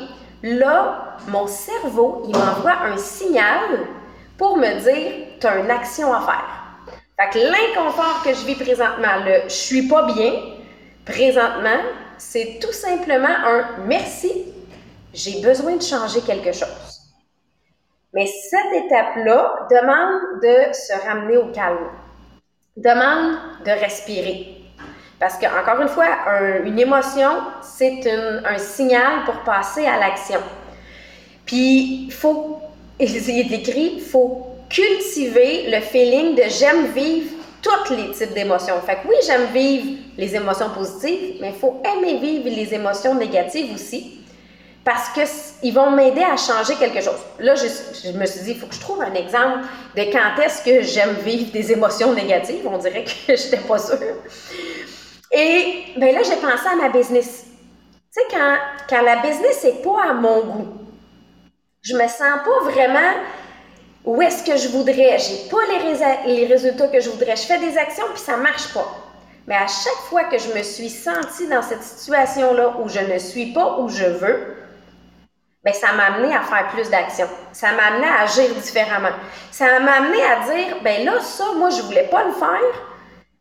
Là, 0.42 1.11
mon 1.28 1.46
cerveau, 1.46 2.22
il 2.26 2.36
m'envoie 2.36 2.82
un 2.84 2.96
signal 2.96 3.86
pour 4.36 4.56
me 4.56 4.80
dire, 4.80 5.26
tu 5.40 5.46
as 5.46 5.58
une 5.58 5.70
action 5.70 6.12
à 6.12 6.20
faire. 6.20 6.62
Fait 7.18 7.30
que 7.30 7.44
l'inconfort 7.44 8.22
que 8.24 8.30
je 8.30 8.44
vis 8.44 8.54
présentement, 8.56 9.24
le 9.24 9.42
je 9.44 9.54
suis 9.54 9.86
pas 9.86 10.04
bien, 10.12 10.32
présentement, 11.04 11.80
c'est 12.18 12.58
tout 12.60 12.72
simplement 12.72 13.28
un 13.28 13.64
merci, 13.86 14.46
j'ai 15.12 15.40
besoin 15.42 15.76
de 15.76 15.82
changer 15.82 16.20
quelque 16.22 16.52
chose. 16.52 17.00
Mais 18.14 18.26
cette 18.26 18.84
étape-là 18.84 19.68
demande 19.70 20.40
de 20.42 20.72
se 20.72 21.06
ramener 21.06 21.36
au 21.36 21.46
calme, 21.52 21.88
demande 22.76 23.36
de 23.64 23.70
respirer. 23.70 24.58
Parce 25.18 25.38
que, 25.38 25.46
encore 25.46 25.80
une 25.80 25.88
fois, 25.88 26.06
une 26.64 26.78
émotion, 26.78 27.30
c'est 27.62 28.10
un 28.44 28.58
signal 28.58 29.24
pour 29.24 29.36
passer 29.44 29.86
à 29.86 29.98
l'action. 29.98 30.40
Puis, 31.52 32.06
il 32.06 32.12
faut, 32.12 32.60
il 32.98 33.14
est 33.14 33.52
écrit, 33.52 34.00
faut 34.00 34.46
cultiver 34.70 35.70
le 35.70 35.82
feeling 35.82 36.34
de 36.34 36.44
j'aime 36.48 36.86
vivre 36.94 37.30
tous 37.60 37.92
les 37.94 38.10
types 38.12 38.32
d'émotions. 38.32 38.80
Fait 38.86 38.94
que 38.94 39.00
oui, 39.06 39.16
j'aime 39.26 39.48
vivre 39.52 39.98
les 40.16 40.34
émotions 40.34 40.70
positives, 40.70 41.36
mais 41.42 41.48
il 41.48 41.60
faut 41.60 41.82
aimer 41.84 42.16
vivre 42.16 42.48
les 42.48 42.72
émotions 42.72 43.14
négatives 43.14 43.70
aussi 43.74 44.20
parce 44.82 45.10
qu'ils 45.10 45.74
vont 45.74 45.90
m'aider 45.90 46.22
à 46.22 46.38
changer 46.38 46.74
quelque 46.76 47.02
chose. 47.02 47.20
Là, 47.38 47.54
je, 47.54 48.16
me 48.16 48.24
suis 48.24 48.40
dit, 48.40 48.52
il 48.52 48.56
faut 48.56 48.66
que 48.66 48.74
je 48.74 48.80
trouve 48.80 49.02
un 49.02 49.12
exemple 49.12 49.66
de 49.94 50.04
quand 50.04 50.42
est-ce 50.42 50.64
que 50.64 50.80
j'aime 50.80 51.16
vivre 51.22 51.52
des 51.52 51.70
émotions 51.70 52.14
négatives. 52.14 52.66
On 52.66 52.78
dirait 52.78 53.04
que 53.04 53.10
je 53.36 53.44
n'étais 53.44 53.58
pas 53.58 53.78
sûre. 53.78 53.98
Et 55.30 55.84
ben 55.98 56.14
là, 56.14 56.22
j'ai 56.22 56.36
pensé 56.36 56.66
à 56.72 56.76
ma 56.76 56.88
business. 56.88 57.44
Tu 57.44 58.22
sais, 58.22 58.26
quand, 58.30 58.56
quand 58.88 59.02
la 59.02 59.16
business 59.16 59.62
n'est 59.64 59.82
pas 59.82 60.04
à 60.08 60.14
mon 60.14 60.40
goût, 60.46 60.81
je 61.82 61.94
me 61.94 62.06
sens 62.06 62.40
pas 62.44 62.70
vraiment 62.70 63.12
où 64.04 64.20
est-ce 64.22 64.44
que 64.44 64.56
je 64.56 64.68
voudrais. 64.68 65.18
J'ai 65.18 65.48
pas 65.50 65.58
les, 66.26 66.46
résultats 66.46 66.88
que 66.88 67.00
je 67.00 67.10
voudrais. 67.10 67.36
Je 67.36 67.42
fais 67.42 67.58
des 67.58 67.76
actions 67.76 68.06
puis 68.12 68.22
ça 68.22 68.36
marche 68.36 68.72
pas. 68.72 68.86
Mais 69.46 69.56
à 69.56 69.66
chaque 69.66 70.02
fois 70.08 70.24
que 70.24 70.38
je 70.38 70.48
me 70.56 70.62
suis 70.62 70.88
sentie 70.88 71.48
dans 71.48 71.62
cette 71.62 71.82
situation-là 71.82 72.76
où 72.80 72.88
je 72.88 73.00
ne 73.00 73.18
suis 73.18 73.52
pas 73.52 73.78
où 73.80 73.88
je 73.88 74.04
veux, 74.04 74.56
ben 75.64 75.74
ça 75.74 75.92
m'a 75.92 76.04
amené 76.04 76.34
à 76.34 76.42
faire 76.42 76.68
plus 76.68 76.88
d'actions. 76.88 77.28
Ça 77.52 77.72
m'a 77.72 77.86
amené 77.86 78.06
à 78.06 78.22
agir 78.22 78.54
différemment. 78.54 79.14
Ça 79.50 79.80
m'a 79.80 79.92
amené 79.94 80.22
à 80.22 80.52
dire, 80.52 80.76
ben 80.82 81.04
là, 81.04 81.20
ça, 81.20 81.44
moi, 81.56 81.70
je 81.70 81.82
voulais 81.82 82.08
pas 82.08 82.24
le 82.24 82.32
faire. 82.32 82.91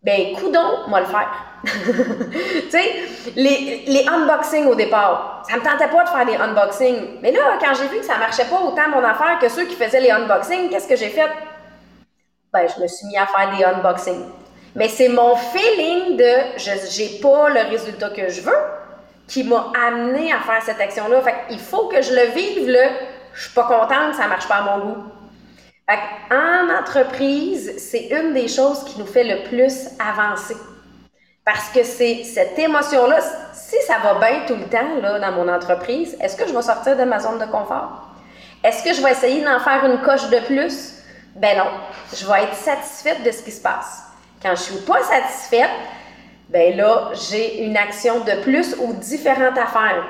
Ben, 0.04 0.34
coudon, 0.36 0.88
moi 0.88 1.02
le 1.02 1.06
faire. 1.06 1.30
tu 1.64 2.72
sais, 2.72 3.32
les, 3.36 3.84
les 3.86 4.06
unboxings 4.08 4.66
au 4.66 4.74
départ, 4.74 5.44
ça 5.48 5.58
me 5.58 5.62
tentait 5.62 5.90
pas 5.90 6.04
de 6.04 6.10
faire 6.10 6.26
des 6.26 6.36
unboxings. 6.36 7.20
Mais 7.22 7.32
là, 7.32 7.60
quand 7.60 7.76
j'ai 7.76 7.88
vu 7.88 8.00
que 8.00 8.06
ça 8.06 8.18
marchait 8.18 8.46
pas 8.46 8.60
autant 8.62 8.90
mon 8.90 9.04
affaire 9.04 9.38
que 9.40 9.48
ceux 9.48 9.66
qui 9.66 9.76
faisaient 9.76 10.02
les 10.02 10.10
unboxings, 10.10 10.70
qu'est-ce 10.70 10.88
que 10.88 10.96
j'ai 10.96 11.10
fait? 11.10 11.30
Ben, 12.52 12.68
je 12.68 12.82
me 12.82 12.88
suis 12.88 13.06
mis 13.08 13.18
à 13.18 13.28
faire 13.28 13.56
des 13.56 13.64
unboxings. 13.64 14.26
Mais 14.76 14.88
c'est 14.88 15.10
mon 15.10 15.36
feeling 15.36 16.18
de 16.18 16.58
je 16.58 16.72
j'ai 16.90 17.20
pas 17.22 17.50
le 17.50 17.70
résultat 17.70 18.10
que 18.10 18.28
je 18.30 18.42
veux 18.42 18.62
qui 19.28 19.44
m'a 19.44 19.72
amené 19.88 20.34
à 20.34 20.40
faire 20.40 20.62
cette 20.62 20.80
action-là. 20.80 21.22
Fait 21.22 21.36
qu'il 21.48 21.60
faut 21.60 21.88
que 21.88 22.02
je 22.02 22.14
le 22.14 22.32
vive, 22.32 22.70
là. 22.70 22.90
Je 23.34 23.44
suis 23.44 23.54
pas 23.54 23.64
contente, 23.64 24.16
ça 24.16 24.28
marche 24.28 24.48
pas 24.48 24.56
à 24.56 24.62
mon 24.64 24.86
goût. 24.86 25.04
Fait 25.92 26.34
en 26.34 26.70
entreprise, 26.80 27.74
c'est 27.78 28.08
une 28.12 28.34
des 28.34 28.48
choses 28.48 28.86
qui 28.86 28.98
nous 28.98 29.06
fait 29.06 29.26
le 29.26 29.44
plus 29.50 29.90
avancer. 30.00 30.56
Parce 31.44 31.68
que 31.70 31.84
c'est 31.84 32.24
cette 32.24 32.58
émotion-là, 32.58 33.20
si 33.52 33.76
ça 33.86 33.96
va 34.02 34.14
bien 34.14 34.46
tout 34.48 34.56
le 34.56 34.70
temps 34.70 35.02
là, 35.02 35.20
dans 35.20 35.32
mon 35.34 35.54
entreprise, 35.54 36.16
est-ce 36.22 36.38
que 36.38 36.48
je 36.48 36.54
vais 36.54 36.62
sortir 36.62 36.96
de 36.96 37.04
ma 37.04 37.20
zone 37.20 37.40
de 37.40 37.46
confort? 37.46 38.08
Est-ce 38.64 38.86
que 38.86 38.94
je 38.94 39.02
vais 39.02 39.12
essayer 39.12 39.44
d'en 39.44 39.60
faire 39.60 39.84
une 39.86 40.02
coche 40.02 40.30
de 40.30 40.40
plus? 40.46 40.94
Ben 41.36 41.58
non, 41.58 41.72
je 42.16 42.26
vais 42.26 42.44
être 42.44 42.56
satisfaite 42.56 43.24
de 43.24 43.32
ce 43.32 43.44
qui 43.44 43.52
se 43.52 43.62
passe. 43.62 44.04
Quand 44.42 44.52
je 44.52 44.62
suis 44.62 44.86
pas 44.86 45.02
satisfaite, 45.04 45.72
ben 46.48 46.78
là, 46.78 47.12
j'ai 47.30 47.66
une 47.66 47.76
action 47.76 48.22
de 48.22 48.42
plus 48.44 48.78
ou 48.80 48.94
différente 48.94 49.58
à 49.58 49.66
faire. 49.66 50.06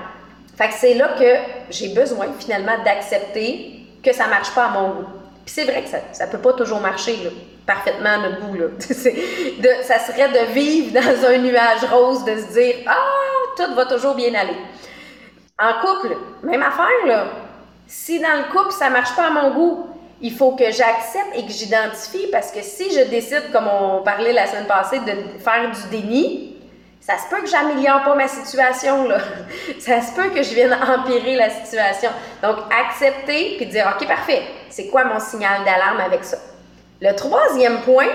Fait 0.55 0.67
que 0.67 0.75
c'est 0.75 0.93
là 0.93 1.15
que 1.17 1.37
j'ai 1.71 1.89
besoin 1.95 2.27
finalement 2.37 2.83
d'accepter 2.85 3.87
que 4.03 4.13
ça 4.13 4.27
marche 4.27 4.53
pas 4.53 4.65
à 4.65 4.69
mon 4.69 4.89
goût. 4.89 5.20
Puis 5.45 5.53
c'est 5.55 5.63
vrai 5.63 5.83
que 5.83 5.89
ça 5.89 6.25
ne 6.25 6.31
peut 6.31 6.37
pas 6.37 6.53
toujours 6.53 6.79
marcher 6.79 7.17
parfaitement 7.65 8.09
à 8.09 8.17
notre 8.17 8.41
goût. 8.41 8.55
Là. 8.55 8.65
ça 9.83 9.99
serait 9.99 10.29
de 10.29 10.53
vivre 10.53 10.93
dans 10.93 11.25
un 11.27 11.37
nuage 11.37 11.83
rose, 11.91 12.23
de 12.25 12.35
se 12.35 12.53
dire 12.53 12.75
Ah, 12.87 12.97
tout 13.57 13.73
va 13.75 13.85
toujours 13.85 14.15
bien 14.15 14.33
aller. 14.33 14.57
En 15.59 15.79
couple, 15.79 16.17
même 16.43 16.63
affaire, 16.63 17.05
là. 17.05 17.25
Si 17.87 18.19
dans 18.19 18.37
le 18.37 18.51
couple, 18.51 18.71
ça 18.71 18.87
ne 18.87 18.93
marche 18.93 19.15
pas 19.15 19.27
à 19.27 19.29
mon 19.29 19.51
goût, 19.53 19.87
il 20.21 20.33
faut 20.33 20.51
que 20.51 20.65
j'accepte 20.65 21.35
et 21.35 21.45
que 21.45 21.51
j'identifie 21.51 22.27
parce 22.31 22.51
que 22.51 22.61
si 22.61 22.91
je 22.91 23.09
décide, 23.09 23.51
comme 23.51 23.67
on 23.67 24.03
parlait 24.03 24.33
la 24.33 24.47
semaine 24.47 24.67
passée, 24.67 24.99
de 24.99 25.39
faire 25.39 25.71
du 25.71 25.89
déni, 25.89 26.50
ça 27.01 27.17
se 27.17 27.27
peut 27.29 27.41
que 27.41 27.47
j'améliore 27.47 28.03
pas 28.03 28.13
ma 28.13 28.27
situation, 28.27 29.07
là. 29.07 29.17
Ça 29.79 30.01
se 30.01 30.13
peut 30.13 30.29
que 30.29 30.43
je 30.43 30.53
vienne 30.53 30.71
empirer 30.73 31.35
la 31.35 31.49
situation. 31.49 32.11
Donc, 32.43 32.57
accepter 32.71 33.55
puis 33.57 33.65
dire, 33.65 33.91
OK, 33.95 34.07
parfait. 34.07 34.43
C'est 34.69 34.87
quoi 34.87 35.03
mon 35.05 35.19
signal 35.19 35.65
d'alarme 35.65 35.99
avec 35.99 36.23
ça? 36.23 36.37
Le 37.01 37.13
troisième 37.15 37.81
point, 37.81 38.09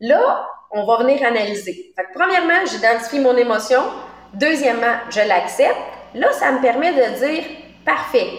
là, 0.00 0.48
on 0.72 0.84
va 0.84 1.04
venir 1.04 1.24
analyser. 1.24 1.92
Fait 1.94 2.02
que, 2.02 2.18
premièrement, 2.18 2.66
j'identifie 2.66 3.20
mon 3.20 3.36
émotion. 3.36 3.82
Deuxièmement, 4.34 4.96
je 5.08 5.20
l'accepte. 5.20 5.78
Là, 6.14 6.32
ça 6.32 6.50
me 6.50 6.60
permet 6.60 6.92
de 6.92 7.18
dire, 7.24 7.44
parfait. 7.84 8.30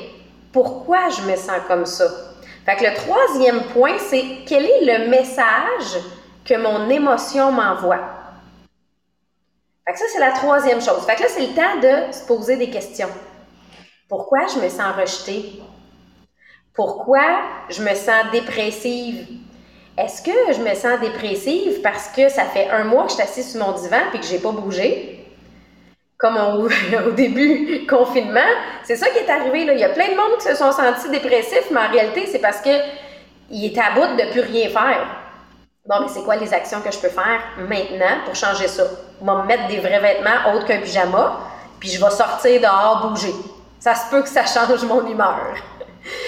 Pourquoi 0.51 1.07
je 1.07 1.21
me 1.21 1.37
sens 1.37 1.61
comme 1.69 1.85
ça? 1.85 2.05
Fait 2.65 2.75
que 2.75 2.83
le 2.83 2.93
troisième 2.95 3.63
point, 3.73 3.97
c'est 3.97 4.25
quel 4.45 4.65
est 4.65 4.85
le 4.85 5.07
message 5.07 6.01
que 6.43 6.57
mon 6.57 6.89
émotion 6.89 7.53
m'envoie? 7.53 8.20
Fait 9.85 9.93
que 9.93 9.99
ça, 9.99 10.05
c'est 10.13 10.19
la 10.19 10.31
troisième 10.31 10.81
chose. 10.81 11.05
Fait 11.05 11.15
que 11.15 11.23
là, 11.23 11.27
c'est 11.29 11.47
le 11.47 11.55
temps 11.55 11.79
de 11.81 12.13
se 12.13 12.25
poser 12.25 12.55
des 12.55 12.69
questions. 12.69 13.09
Pourquoi 14.07 14.45
je 14.53 14.59
me 14.59 14.69
sens 14.69 14.95
rejetée? 14.95 15.61
Pourquoi 16.73 17.41
je 17.69 17.81
me 17.81 17.95
sens 17.95 18.31
dépressive? 18.31 19.25
Est-ce 19.97 20.21
que 20.21 20.53
je 20.53 20.61
me 20.61 20.73
sens 20.75 20.99
dépressive 20.99 21.81
parce 21.81 22.09
que 22.09 22.29
ça 22.29 22.45
fait 22.45 22.69
un 22.69 22.83
mois 22.83 23.03
que 23.03 23.09
je 23.09 23.15
suis 23.15 23.23
assise 23.23 23.51
sur 23.51 23.65
mon 23.65 23.73
divan 23.73 23.97
et 24.13 24.19
que 24.19 24.25
j'ai 24.25 24.39
pas 24.39 24.51
bougé? 24.51 25.25
Comme 26.17 26.37
au, 27.07 27.11
début 27.11 27.85
confinement, 27.87 28.39
c'est 28.83 28.95
ça 28.95 29.09
qui 29.09 29.17
est 29.17 29.29
arrivé. 29.29 29.65
Là. 29.65 29.73
Il 29.73 29.79
y 29.79 29.83
a 29.83 29.89
plein 29.89 30.09
de 30.09 30.15
monde 30.15 30.37
qui 30.37 30.47
se 30.47 30.55
sont 30.55 30.71
sentis 30.71 31.09
dépressifs, 31.09 31.71
mais 31.71 31.79
en 31.79 31.91
réalité, 31.91 32.27
c'est 32.27 32.39
parce 32.39 32.61
qu'ils 32.61 33.65
étaient 33.65 33.81
à 33.81 33.91
bout 33.95 34.15
de 34.15 34.31
plus 34.31 34.41
rien 34.41 34.69
faire. 34.69 35.20
Bon, 35.87 35.95
mais 36.01 36.07
c'est 36.09 36.21
quoi 36.21 36.35
les 36.35 36.53
actions 36.53 36.79
que 36.81 36.91
je 36.91 36.99
peux 36.99 37.09
faire 37.09 37.41
maintenant 37.57 38.21
pour 38.25 38.35
changer 38.35 38.67
ça? 38.67 38.83
Je 39.19 39.25
vais 39.25 39.31
me 39.31 39.43
mettre 39.47 39.67
des 39.67 39.79
vrais 39.79 39.99
vêtements 39.99 40.53
autres 40.53 40.67
qu'un 40.67 40.79
pyjama, 40.79 41.39
puis 41.79 41.89
je 41.89 42.03
vais 42.03 42.11
sortir 42.11 42.61
dehors 42.61 43.09
bouger. 43.09 43.33
Ça 43.79 43.95
se 43.95 44.09
peut 44.11 44.21
que 44.21 44.29
ça 44.29 44.45
change 44.45 44.83
mon 44.83 45.07
humeur. 45.07 45.55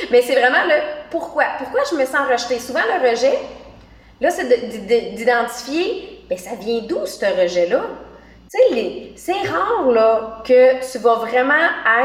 Mais 0.10 0.24
c'est 0.24 0.34
vraiment 0.34 0.64
le 0.66 0.76
pourquoi. 1.12 1.46
Pourquoi 1.60 1.82
je 1.90 1.96
me 1.96 2.06
sens 2.06 2.28
rejetée? 2.28 2.58
Souvent, 2.58 2.82
le 2.82 3.08
rejet, 3.10 3.38
là, 4.20 4.32
c'est 4.32 4.48
d'identifier, 5.16 6.26
bien, 6.28 6.38
ça 6.38 6.56
vient 6.60 6.82
d'où 6.82 7.06
ce 7.06 7.24
rejet-là? 7.24 7.82
Tu 8.52 8.76
sais, 8.76 9.12
c'est 9.16 9.48
rare, 9.50 9.88
là, 9.92 10.42
que 10.44 10.92
tu 10.92 10.98
vas 10.98 11.16
vraiment 11.16 11.54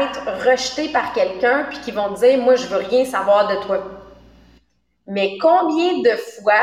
être 0.01 0.21
rejeté 0.47 0.89
par 0.89 1.13
quelqu'un 1.13 1.65
puis 1.69 1.79
qu'ils 1.79 1.95
vont 1.95 2.13
te 2.13 2.19
dire, 2.19 2.37
moi, 2.37 2.55
je 2.55 2.67
veux 2.67 2.77
rien 2.77 3.05
savoir 3.05 3.47
de 3.47 3.55
toi. 3.65 3.98
Mais 5.09 5.39
combien 5.41 6.03
de 6.03 6.15
fois 6.15 6.53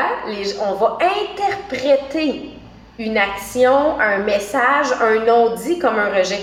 on 0.65 0.73
va 0.75 0.97
interpréter 1.01 2.53
une 2.97 3.17
action, 3.17 3.99
un 3.99 4.19
message, 4.19 4.87
un 5.01 5.25
non-dit 5.25 5.79
comme 5.79 5.99
un 5.99 6.09
rejet? 6.09 6.39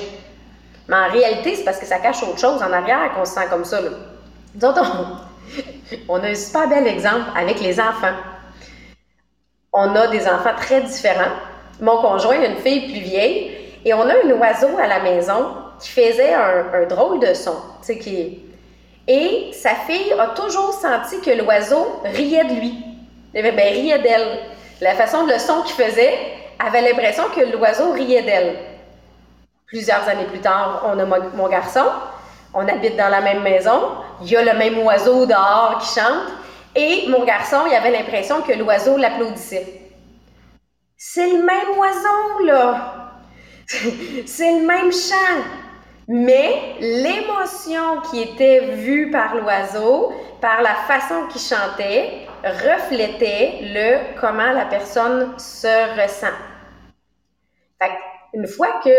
Mais 0.86 0.96
en 0.96 1.10
réalité, 1.10 1.54
c'est 1.56 1.64
parce 1.64 1.78
que 1.78 1.86
ça 1.86 1.98
cache 1.98 2.22
autre 2.22 2.38
chose 2.38 2.62
en 2.62 2.70
arrière 2.72 3.14
qu'on 3.14 3.24
se 3.24 3.32
sent 3.32 3.46
comme 3.48 3.64
ça. 3.64 3.80
Là. 3.80 3.88
on, 6.08 6.22
a 6.22 6.28
un 6.28 6.34
super 6.34 6.68
bel 6.68 6.86
exemple 6.86 7.30
avec 7.34 7.60
les 7.60 7.80
enfants. 7.80 8.14
On 9.72 9.96
a 9.96 10.06
des 10.08 10.28
enfants 10.28 10.54
très 10.58 10.82
différents. 10.82 11.32
Mon 11.80 12.02
conjoint 12.02 12.38
a 12.38 12.46
une 12.46 12.58
fille 12.58 12.92
plus 12.92 13.00
vieille 13.00 13.56
et 13.82 13.94
on 13.94 14.02
a 14.02 14.12
un 14.12 14.30
oiseau 14.30 14.76
à 14.78 14.86
la 14.86 15.00
maison 15.00 15.56
qui 15.80 15.88
faisait 15.88 16.34
un, 16.34 16.86
drôle 16.86 17.20
de 17.20 17.32
son. 17.32 17.56
Qui... 17.82 18.42
Et 19.06 19.50
sa 19.52 19.74
fille 19.74 20.12
a 20.18 20.28
toujours 20.28 20.72
senti 20.72 21.20
que 21.20 21.30
l'oiseau 21.30 22.00
riait 22.04 22.44
de 22.44 22.54
lui. 22.54 22.74
Ben, 23.32 23.44
riait 23.44 23.98
d'elle. 23.98 24.38
La 24.80 24.94
façon 24.94 25.26
de 25.26 25.32
le 25.32 25.38
son 25.38 25.62
qu'il 25.62 25.74
faisait 25.74 26.18
avait 26.58 26.82
l'impression 26.82 27.24
que 27.34 27.40
l'oiseau 27.40 27.92
riait 27.92 28.22
d'elle. 28.22 28.56
Plusieurs 29.66 30.08
années 30.08 30.24
plus 30.24 30.40
tard, 30.40 30.84
on 30.86 30.98
a 30.98 31.04
mon 31.04 31.48
garçon 31.48 31.84
on 32.54 32.68
habite 32.68 32.96
dans 32.96 33.08
la 33.08 33.20
même 33.20 33.42
maison, 33.42 33.96
il 34.22 34.30
y 34.30 34.36
a 34.36 34.42
le 34.44 34.56
même 34.56 34.78
oiseau 34.78 35.26
dehors 35.26 35.78
qui 35.80 35.98
chante, 35.98 36.32
et 36.76 37.08
mon 37.08 37.24
garçon, 37.24 37.62
il 37.66 37.74
avait 37.74 37.90
l'impression 37.90 38.42
que 38.42 38.52
l'oiseau 38.52 38.96
l'applaudissait. 38.96 39.80
C'est 40.96 41.30
le 41.30 41.42
même 41.42 41.78
oiseau, 41.78 42.44
là. 42.44 43.20
C'est 44.26 44.58
le 44.58 44.66
même 44.66 44.92
chant. 44.92 45.42
Mais 46.08 46.76
l'émotion 46.80 48.00
qui 48.10 48.20
était 48.20 48.72
vue 48.74 49.10
par 49.10 49.34
l'oiseau, 49.36 50.12
par 50.40 50.60
la 50.60 50.74
façon 50.74 51.26
qu'il 51.28 51.40
chantait, 51.40 52.26
reflétait 52.44 53.60
le 53.62 54.20
comment 54.20 54.52
la 54.52 54.66
personne 54.66 55.32
se 55.38 56.02
ressent. 56.02 56.36
Fait 57.80 57.92
une 58.34 58.46
fois 58.46 58.80
que 58.84 58.90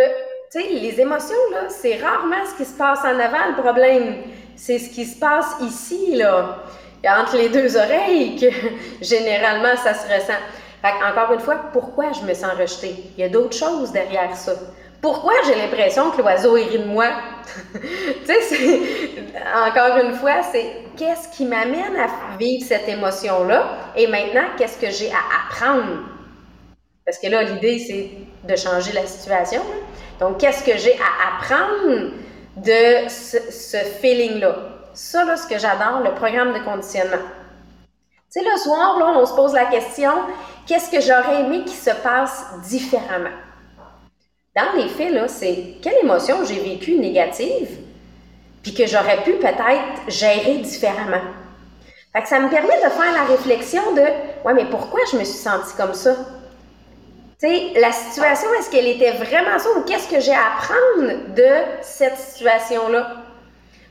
tu 0.52 0.62
sais, 0.62 0.70
les 0.70 1.02
émotions, 1.02 1.36
là, 1.52 1.70
c'est 1.70 1.98
rarement 1.98 2.46
ce 2.46 2.56
qui 2.56 2.66
se 2.70 2.78
passe 2.78 3.00
en 3.00 3.20
avant 3.20 3.48
le 3.56 3.62
problème. 3.62 4.18
C'est 4.56 4.80
ce 4.80 4.90
qui 4.90 5.06
se 5.06 5.20
passe 5.20 5.56
ici, 5.62 6.16
là, 6.16 6.60
entre 7.08 7.38
les 7.38 7.50
deux 7.50 7.76
oreilles, 7.76 8.40
que 8.40 8.48
généralement 9.02 9.76
ça 9.76 9.94
se 9.94 10.08
ressent. 10.08 10.40
Fait 10.82 10.94
encore 11.04 11.34
une 11.34 11.40
fois, 11.40 11.56
pourquoi 11.74 12.12
je 12.14 12.26
me 12.26 12.34
sens 12.34 12.54
rejetée? 12.54 12.96
Il 13.18 13.22
y 13.22 13.24
a 13.24 13.30
d'autres 13.30 13.58
choses 13.58 13.92
derrière 13.92 14.36
ça. 14.36 14.54
Pourquoi 15.06 15.34
j'ai 15.46 15.54
l'impression 15.54 16.10
que 16.10 16.20
l'oiseau 16.20 16.54
rit 16.54 16.80
de 16.80 16.84
moi? 16.84 17.06
tu 17.76 18.26
sais, 18.26 18.80
encore 19.56 20.04
une 20.04 20.16
fois, 20.16 20.42
c'est 20.52 20.78
qu'est-ce 20.98 21.30
qui 21.30 21.46
m'amène 21.46 21.96
à 21.96 22.36
vivre 22.40 22.66
cette 22.68 22.90
émotion-là? 22.90 23.92
Et 23.96 24.08
maintenant, 24.08 24.46
qu'est-ce 24.58 24.80
que 24.80 24.90
j'ai 24.90 25.12
à 25.12 25.20
apprendre? 25.46 26.10
Parce 27.06 27.20
que 27.20 27.28
là, 27.28 27.44
l'idée, 27.44 27.78
c'est 27.78 28.10
de 28.52 28.56
changer 28.56 28.94
la 28.94 29.06
situation. 29.06 29.62
Donc, 30.20 30.40
qu'est-ce 30.40 30.64
que 30.64 30.76
j'ai 30.76 30.98
à 30.98 31.36
apprendre 31.36 32.10
de 32.58 33.08
ce, 33.08 33.78
feeling-là? 34.02 34.56
Ça, 34.96 35.24
là, 35.24 35.38
ce 35.38 35.46
que 35.46 35.60
j'adore, 35.60 36.02
le 36.04 36.16
programme 36.16 36.52
de 36.52 36.66
conditionnement. 36.66 37.22
Tu 38.34 38.40
le 38.40 38.58
soir, 38.58 38.98
là, 38.98 39.14
on 39.16 39.26
se 39.28 39.36
pose 39.36 39.54
la 39.54 39.66
question, 39.66 40.14
qu'est-ce 40.66 40.90
que 40.90 41.00
j'aurais 41.00 41.42
aimé 41.42 41.64
qui 41.64 41.76
se 41.76 41.92
passe 41.92 42.44
différemment? 42.68 43.45
Dans 44.56 44.72
les 44.78 44.88
faits, 44.88 45.12
là, 45.12 45.28
c'est 45.28 45.76
quelle 45.82 45.98
émotion 46.02 46.38
j'ai 46.46 46.62
vécue 46.62 46.96
négative, 46.96 47.78
puis 48.64 48.74
que 48.74 48.88
j'aurais 48.88 49.22
pu 49.24 49.34
peut-être 49.34 50.08
gérer 50.08 50.60
différemment. 50.60 51.22
Fait 52.14 52.22
que 52.22 52.28
ça 52.30 52.40
me 52.40 52.50
permet 52.50 52.78
de 52.78 52.90
faire 52.90 53.14
la 53.14 53.24
réflexion 53.26 53.82
de, 53.94 54.02
ouais, 54.46 54.54
mais 54.54 54.64
pourquoi 54.66 55.02
je 55.12 55.18
me 55.18 55.26
suis 55.26 55.38
sentie 55.38 55.76
comme 55.76 55.94
ça? 55.94 56.16
Tu 57.38 57.48
sais, 57.50 57.80
la 57.82 57.92
situation, 57.92 58.48
est-ce 58.58 58.70
qu'elle 58.70 58.88
était 58.88 59.12
vraiment 59.12 59.60
ça 59.60 59.68
ou 59.78 59.82
qu'est-ce 59.82 60.08
que 60.08 60.22
j'ai 60.22 60.32
à 60.32 60.54
apprendre 60.54 61.36
de 61.36 61.82
cette 61.82 62.16
situation-là? 62.16 63.12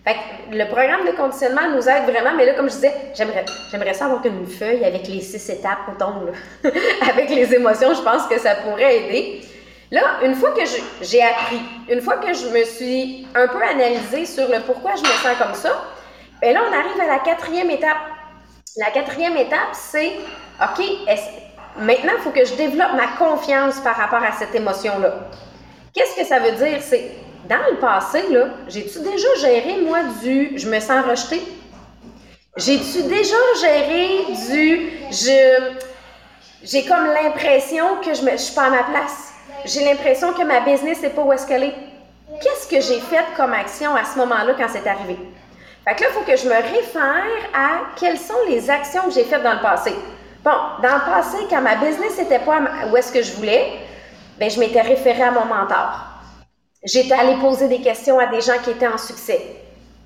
Fait 0.07 0.14
que 0.14 0.57
le 0.57 0.66
programme 0.68 1.05
de 1.07 1.12
conditionnement 1.12 1.68
nous 1.74 1.87
aide 1.87 2.05
vraiment, 2.05 2.35
mais 2.35 2.46
là, 2.46 2.55
comme 2.55 2.70
je 2.70 2.77
disais, 2.77 2.94
j'aimerais, 3.14 3.44
j'aimerais 3.70 3.92
ça 3.92 4.07
avoir 4.07 4.24
une 4.24 4.46
feuille 4.46 4.83
avec 4.83 5.09
les 5.09 5.20
six 5.20 5.46
étapes, 5.50 5.81
autant, 5.92 6.22
avec 7.11 7.29
les 7.29 7.53
émotions, 7.55 7.92
je 7.92 8.00
pense 8.00 8.27
que 8.27 8.38
ça 8.38 8.55
pourrait 8.55 8.96
aider. 8.96 9.42
Là, 9.90 10.03
une 10.23 10.35
fois 10.35 10.53
que 10.53 10.62
j'ai 11.03 11.23
appris, 11.23 11.61
une 11.88 12.01
fois 12.01 12.16
que 12.16 12.33
je 12.33 12.49
me 12.49 12.64
suis 12.64 13.27
un 13.35 13.47
peu 13.47 13.62
analysée 13.62 14.27
sur 14.27 14.49
le 14.49 14.61
pourquoi 14.61 14.92
je 14.97 15.03
me 15.03 15.07
sens 15.07 15.38
comme 15.38 15.55
ça, 15.55 15.85
bien 16.40 16.53
là, 16.53 16.61
on 16.68 16.73
arrive 16.73 17.01
à 17.01 17.07
la 17.07 17.18
quatrième 17.20 17.70
étape. 17.70 17.99
La 18.77 18.90
quatrième 18.90 19.37
étape, 19.37 19.73
c'est, 19.73 20.12
OK, 20.61 20.85
Maintenant, 21.77 22.12
il 22.16 22.23
faut 22.23 22.31
que 22.31 22.44
je 22.44 22.55
développe 22.55 22.92
ma 22.94 23.16
confiance 23.18 23.81
par 23.81 23.97
rapport 23.97 24.23
à 24.23 24.31
cette 24.31 24.55
émotion-là. 24.55 25.29
Qu'est-ce 25.92 26.14
que 26.14 26.25
ça 26.25 26.38
veut 26.38 26.53
dire? 26.53 26.79
C'est 26.81 27.11
dans 27.49 27.59
le 27.68 27.79
passé, 27.79 28.23
là, 28.31 28.47
j'ai-tu 28.68 29.01
déjà 29.01 29.35
géré, 29.40 29.81
moi, 29.83 29.99
du 30.23 30.53
je 30.57 30.68
me 30.68 30.79
sens 30.79 31.05
rejeté? 31.05 31.42
J'ai-tu 32.57 33.03
déjà 33.03 33.37
géré 33.61 34.25
du 34.49 34.92
j'ai 36.62 36.85
comme 36.87 37.07
l'impression 37.07 37.97
que 37.97 38.14
je 38.14 38.23
ne 38.23 38.37
suis 38.37 38.55
pas 38.55 38.66
à 38.66 38.70
ma 38.70 38.85
place? 38.85 39.34
J'ai 39.64 39.85
l'impression 39.85 40.33
que 40.33 40.42
ma 40.42 40.61
business 40.61 41.00
n'est 41.02 41.11
pas 41.11 41.22
où 41.22 41.33
est-ce 41.33 41.46
qu'elle 41.46 41.64
est. 41.64 41.74
Qu'est-ce 42.42 42.68
que 42.68 42.80
j'ai 42.80 43.00
fait 43.00 43.24
comme 43.37 43.52
action 43.52 43.94
à 43.94 44.04
ce 44.04 44.18
moment-là 44.18 44.54
quand 44.59 44.66
c'est 44.68 44.87
arrivé? 44.87 45.18
Fait 45.87 45.94
que 45.94 46.02
là, 46.02 46.09
il 46.11 46.14
faut 46.14 46.30
que 46.30 46.37
je 46.37 46.46
me 46.46 46.54
réfère 46.54 47.50
à 47.54 47.80
quelles 47.96 48.18
sont 48.18 48.35
les 48.48 48.70
actions 48.70 49.02
que 49.02 49.12
j'ai 49.12 49.24
faites 49.24 49.42
dans 49.42 49.54
le 49.54 49.61
passé. 49.61 49.94
Bon, 50.42 50.52
dans 50.83 50.94
le 50.94 51.11
passé, 51.11 51.37
quand 51.48 51.61
ma 51.61 51.76
business 51.76 52.18
n'était 52.18 52.38
pas 52.38 52.61
où 52.90 52.96
est-ce 52.96 53.12
que 53.12 53.22
je 53.22 53.33
voulais, 53.33 53.72
ben, 54.38 54.50
je 54.50 54.59
m'étais 54.59 54.80
référée 54.80 55.22
à 55.22 55.30
mon 55.30 55.44
mentor. 55.44 56.00
J'étais 56.83 57.14
allée 57.14 57.37
poser 57.37 57.68
des 57.68 57.80
questions 57.80 58.18
à 58.18 58.26
des 58.26 58.40
gens 58.40 58.59
qui 58.62 58.70
étaient 58.70 58.87
en 58.87 58.98
succès. 58.98 59.40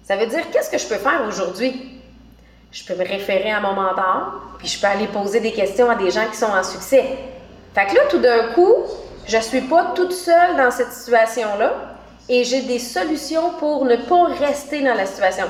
Ça 0.04 0.16
veut 0.16 0.26
dire, 0.26 0.50
qu'est-ce 0.52 0.70
que 0.70 0.78
je 0.78 0.86
peux 0.86 0.96
faire 0.96 1.22
aujourd'hui? 1.26 2.00
Je 2.70 2.84
peux 2.84 2.94
me 2.94 3.06
référer 3.06 3.50
à 3.50 3.60
mon 3.60 3.72
mentor, 3.72 4.34
puis 4.58 4.68
je 4.68 4.80
peux 4.80 4.86
aller 4.86 5.06
poser 5.06 5.40
des 5.40 5.52
questions 5.52 5.90
à 5.90 5.94
des 5.94 6.10
gens 6.10 6.26
qui 6.30 6.36
sont 6.36 6.46
en 6.46 6.62
succès. 6.62 7.04
Fait 7.74 7.86
que 7.86 7.94
là, 7.94 8.02
tout 8.10 8.18
d'un 8.18 8.52
coup, 8.52 8.74
je 9.28 9.36
ne 9.36 9.42
suis 9.42 9.60
pas 9.60 9.92
toute 9.94 10.12
seule 10.12 10.56
dans 10.56 10.70
cette 10.70 10.92
situation-là 10.92 11.72
et 12.28 12.42
j'ai 12.44 12.62
des 12.62 12.78
solutions 12.80 13.50
pour 13.58 13.84
ne 13.84 13.96
pas 13.96 14.24
rester 14.24 14.82
dans 14.82 14.94
la 14.94 15.06
situation. 15.06 15.46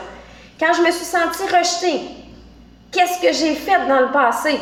Quand 0.60 0.72
je 0.74 0.82
me 0.82 0.90
suis 0.90 1.04
sentie 1.04 1.44
rejetée, 1.44 2.00
Qu'est-ce 2.90 3.20
que 3.20 3.32
j'ai 3.32 3.54
fait 3.54 3.86
dans 3.86 4.00
le 4.00 4.10
passé? 4.10 4.58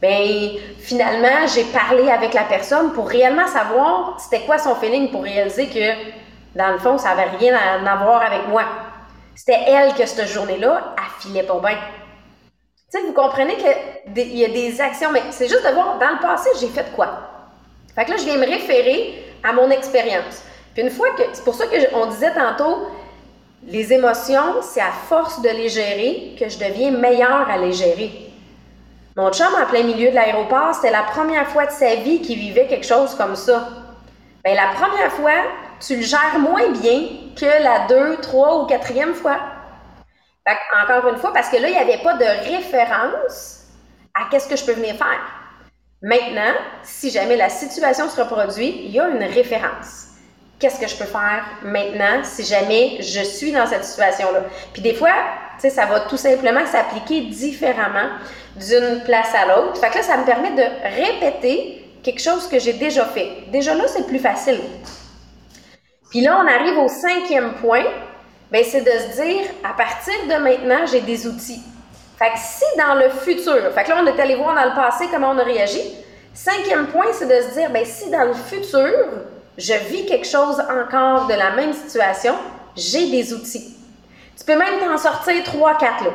Bien, 0.00 0.52
finalement, 0.78 1.46
j'ai 1.54 1.64
parlé 1.64 2.08
avec 2.10 2.32
la 2.32 2.44
personne 2.44 2.92
pour 2.92 3.08
réellement 3.08 3.46
savoir 3.46 4.18
c'était 4.18 4.44
quoi 4.46 4.58
son 4.58 4.74
feeling 4.74 5.10
pour 5.10 5.22
réaliser 5.22 5.68
que, 5.68 6.58
dans 6.58 6.72
le 6.72 6.78
fond, 6.78 6.96
ça 6.96 7.14
n'avait 7.14 7.36
rien 7.36 7.54
à, 7.54 7.96
voir 7.96 8.22
avec 8.22 8.48
moi. 8.48 8.64
C'était 9.34 9.62
elle 9.66 9.94
que 9.94 10.06
cette 10.06 10.26
journée-là, 10.28 10.94
elle 10.96 11.22
filait 11.22 11.42
pas 11.42 11.60
bien. 11.60 11.76
Tu 12.90 12.98
sais, 12.98 13.06
vous 13.06 13.12
comprenez 13.12 13.56
qu'il 13.56 14.36
y 14.38 14.44
a 14.44 14.48
des 14.48 14.80
actions, 14.80 15.10
mais 15.12 15.22
c'est 15.30 15.48
juste 15.48 15.66
de 15.66 15.72
voir 15.74 15.98
dans 15.98 16.10
le 16.10 16.20
passé, 16.20 16.48
j'ai 16.58 16.68
fait 16.68 16.90
quoi? 16.96 17.08
Fait 17.94 18.04
que 18.04 18.10
là, 18.10 18.16
je 18.16 18.24
viens 18.24 18.36
me 18.36 18.46
référer 18.46 19.32
à 19.42 19.52
mon 19.52 19.70
expérience. 19.70 20.42
Puis 20.74 20.82
une 20.82 20.90
fois 20.90 21.08
que, 21.16 21.22
c'est 21.32 21.44
pour 21.44 21.54
ça 21.54 21.64
qu'on 21.66 22.06
disait 22.06 22.32
tantôt, 22.32 22.88
les 23.66 23.92
émotions, 23.92 24.62
c'est 24.62 24.80
à 24.80 24.90
force 24.90 25.40
de 25.42 25.48
les 25.48 25.68
gérer 25.68 26.34
que 26.38 26.48
je 26.48 26.58
deviens 26.58 26.90
meilleure 26.90 27.48
à 27.48 27.58
les 27.58 27.72
gérer. 27.72 28.10
Mon 29.16 29.30
chum, 29.30 29.48
en 29.54 29.66
plein 29.66 29.82
milieu 29.82 30.10
de 30.10 30.14
l'aéroport, 30.14 30.74
c'était 30.74 30.90
la 30.90 31.02
première 31.02 31.46
fois 31.48 31.66
de 31.66 31.70
sa 31.70 31.96
vie 31.96 32.22
qu'il 32.22 32.38
vivait 32.38 32.66
quelque 32.66 32.86
chose 32.86 33.14
comme 33.14 33.36
ça. 33.36 33.68
ben 34.42 34.56
la 34.56 34.68
première 34.68 35.12
fois, 35.12 35.44
tu 35.80 35.96
le 35.96 36.02
gères 36.02 36.38
moins 36.38 36.70
bien 36.70 37.02
que 37.36 37.62
la 37.62 37.86
deux, 37.86 38.16
trois 38.22 38.62
ou 38.62 38.66
quatrième 38.66 39.14
fois. 39.14 39.38
Fait 40.46 40.56
encore 40.82 41.08
une 41.12 41.18
fois, 41.18 41.32
parce 41.32 41.50
que 41.50 41.56
là, 41.56 41.68
il 41.68 41.72
n'y 41.72 41.78
avait 41.78 42.02
pas 42.02 42.14
de 42.14 42.24
référence 42.24 43.66
à 44.14 44.28
qu'est-ce 44.30 44.48
que 44.48 44.56
je 44.56 44.64
peux 44.64 44.72
venir 44.72 44.96
faire. 44.96 45.41
Maintenant, 46.02 46.52
si 46.82 47.10
jamais 47.10 47.36
la 47.36 47.48
situation 47.48 48.08
se 48.08 48.20
reproduit, 48.20 48.82
il 48.86 48.90
y 48.90 48.98
a 48.98 49.08
une 49.08 49.22
référence. 49.22 50.08
Qu'est-ce 50.58 50.80
que 50.80 50.88
je 50.88 50.96
peux 50.96 51.04
faire 51.04 51.44
maintenant 51.62 52.24
si 52.24 52.44
jamais 52.44 52.96
je 53.00 53.22
suis 53.22 53.52
dans 53.52 53.66
cette 53.66 53.84
situation-là? 53.84 54.40
Puis 54.72 54.82
des 54.82 54.94
fois, 54.94 55.12
ça 55.58 55.86
va 55.86 56.00
tout 56.00 56.16
simplement 56.16 56.66
s'appliquer 56.66 57.22
différemment 57.22 58.08
d'une 58.56 59.02
place 59.04 59.32
à 59.32 59.46
l'autre. 59.46 59.78
Fait 59.80 59.90
que 59.90 59.96
là, 59.96 60.02
ça 60.02 60.16
me 60.16 60.24
permet 60.24 60.50
de 60.50 60.64
répéter 61.04 61.84
quelque 62.02 62.20
chose 62.20 62.48
que 62.48 62.58
j'ai 62.58 62.72
déjà 62.72 63.04
fait. 63.04 63.44
Déjà 63.52 63.72
là, 63.74 63.84
c'est 63.86 64.06
plus 64.06 64.18
facile. 64.18 64.60
Puis 66.10 66.20
là, 66.20 66.36
on 66.42 66.48
arrive 66.48 66.78
au 66.78 66.88
cinquième 66.88 67.54
point, 67.54 67.84
bien, 68.50 68.62
c'est 68.64 68.82
de 68.82 68.90
se 68.90 69.22
dire, 69.22 69.42
à 69.62 69.72
partir 69.72 70.14
de 70.28 70.42
maintenant, 70.42 70.84
j'ai 70.86 71.00
des 71.00 71.28
outils. 71.28 71.62
Fait 72.22 72.30
que 72.30 72.38
si 72.38 72.78
dans 72.78 72.94
le 72.94 73.08
futur, 73.08 73.72
fait 73.74 73.82
que 73.82 73.88
là, 73.88 74.00
on 74.00 74.06
est 74.06 74.20
allé 74.20 74.36
voir 74.36 74.54
dans 74.54 74.64
le 74.64 74.76
passé 74.76 75.08
comment 75.10 75.30
on 75.30 75.38
a 75.38 75.42
réagi. 75.42 75.80
Cinquième 76.32 76.86
point, 76.86 77.06
c'est 77.12 77.26
de 77.26 77.48
se 77.48 77.54
dire, 77.54 77.68
bien, 77.70 77.84
si 77.84 78.10
dans 78.10 78.22
le 78.22 78.34
futur, 78.34 79.08
je 79.58 79.74
vis 79.90 80.06
quelque 80.06 80.28
chose 80.28 80.60
encore 80.60 81.26
de 81.26 81.34
la 81.34 81.50
même 81.50 81.72
situation, 81.72 82.36
j'ai 82.76 83.10
des 83.10 83.32
outils. 83.34 83.76
Tu 84.38 84.44
peux 84.44 84.56
même 84.56 84.78
t'en 84.78 84.96
sortir 84.98 85.42
trois, 85.42 85.76
quatre, 85.76 86.04
là. 86.04 86.10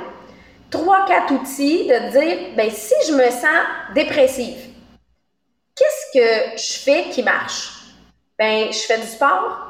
Trois, 0.72 1.06
quatre 1.06 1.34
outils 1.34 1.88
de 1.88 2.12
dire, 2.12 2.38
ben 2.56 2.72
si 2.72 2.96
je 3.06 3.12
me 3.12 3.30
sens 3.30 3.66
dépressive, 3.94 4.58
qu'est-ce 5.76 6.18
que 6.18 6.58
je 6.58 6.84
fais 6.86 7.10
qui 7.12 7.22
marche? 7.22 7.82
Ben, 8.40 8.72
je 8.72 8.80
fais 8.80 8.98
du 8.98 9.08
sport, 9.08 9.67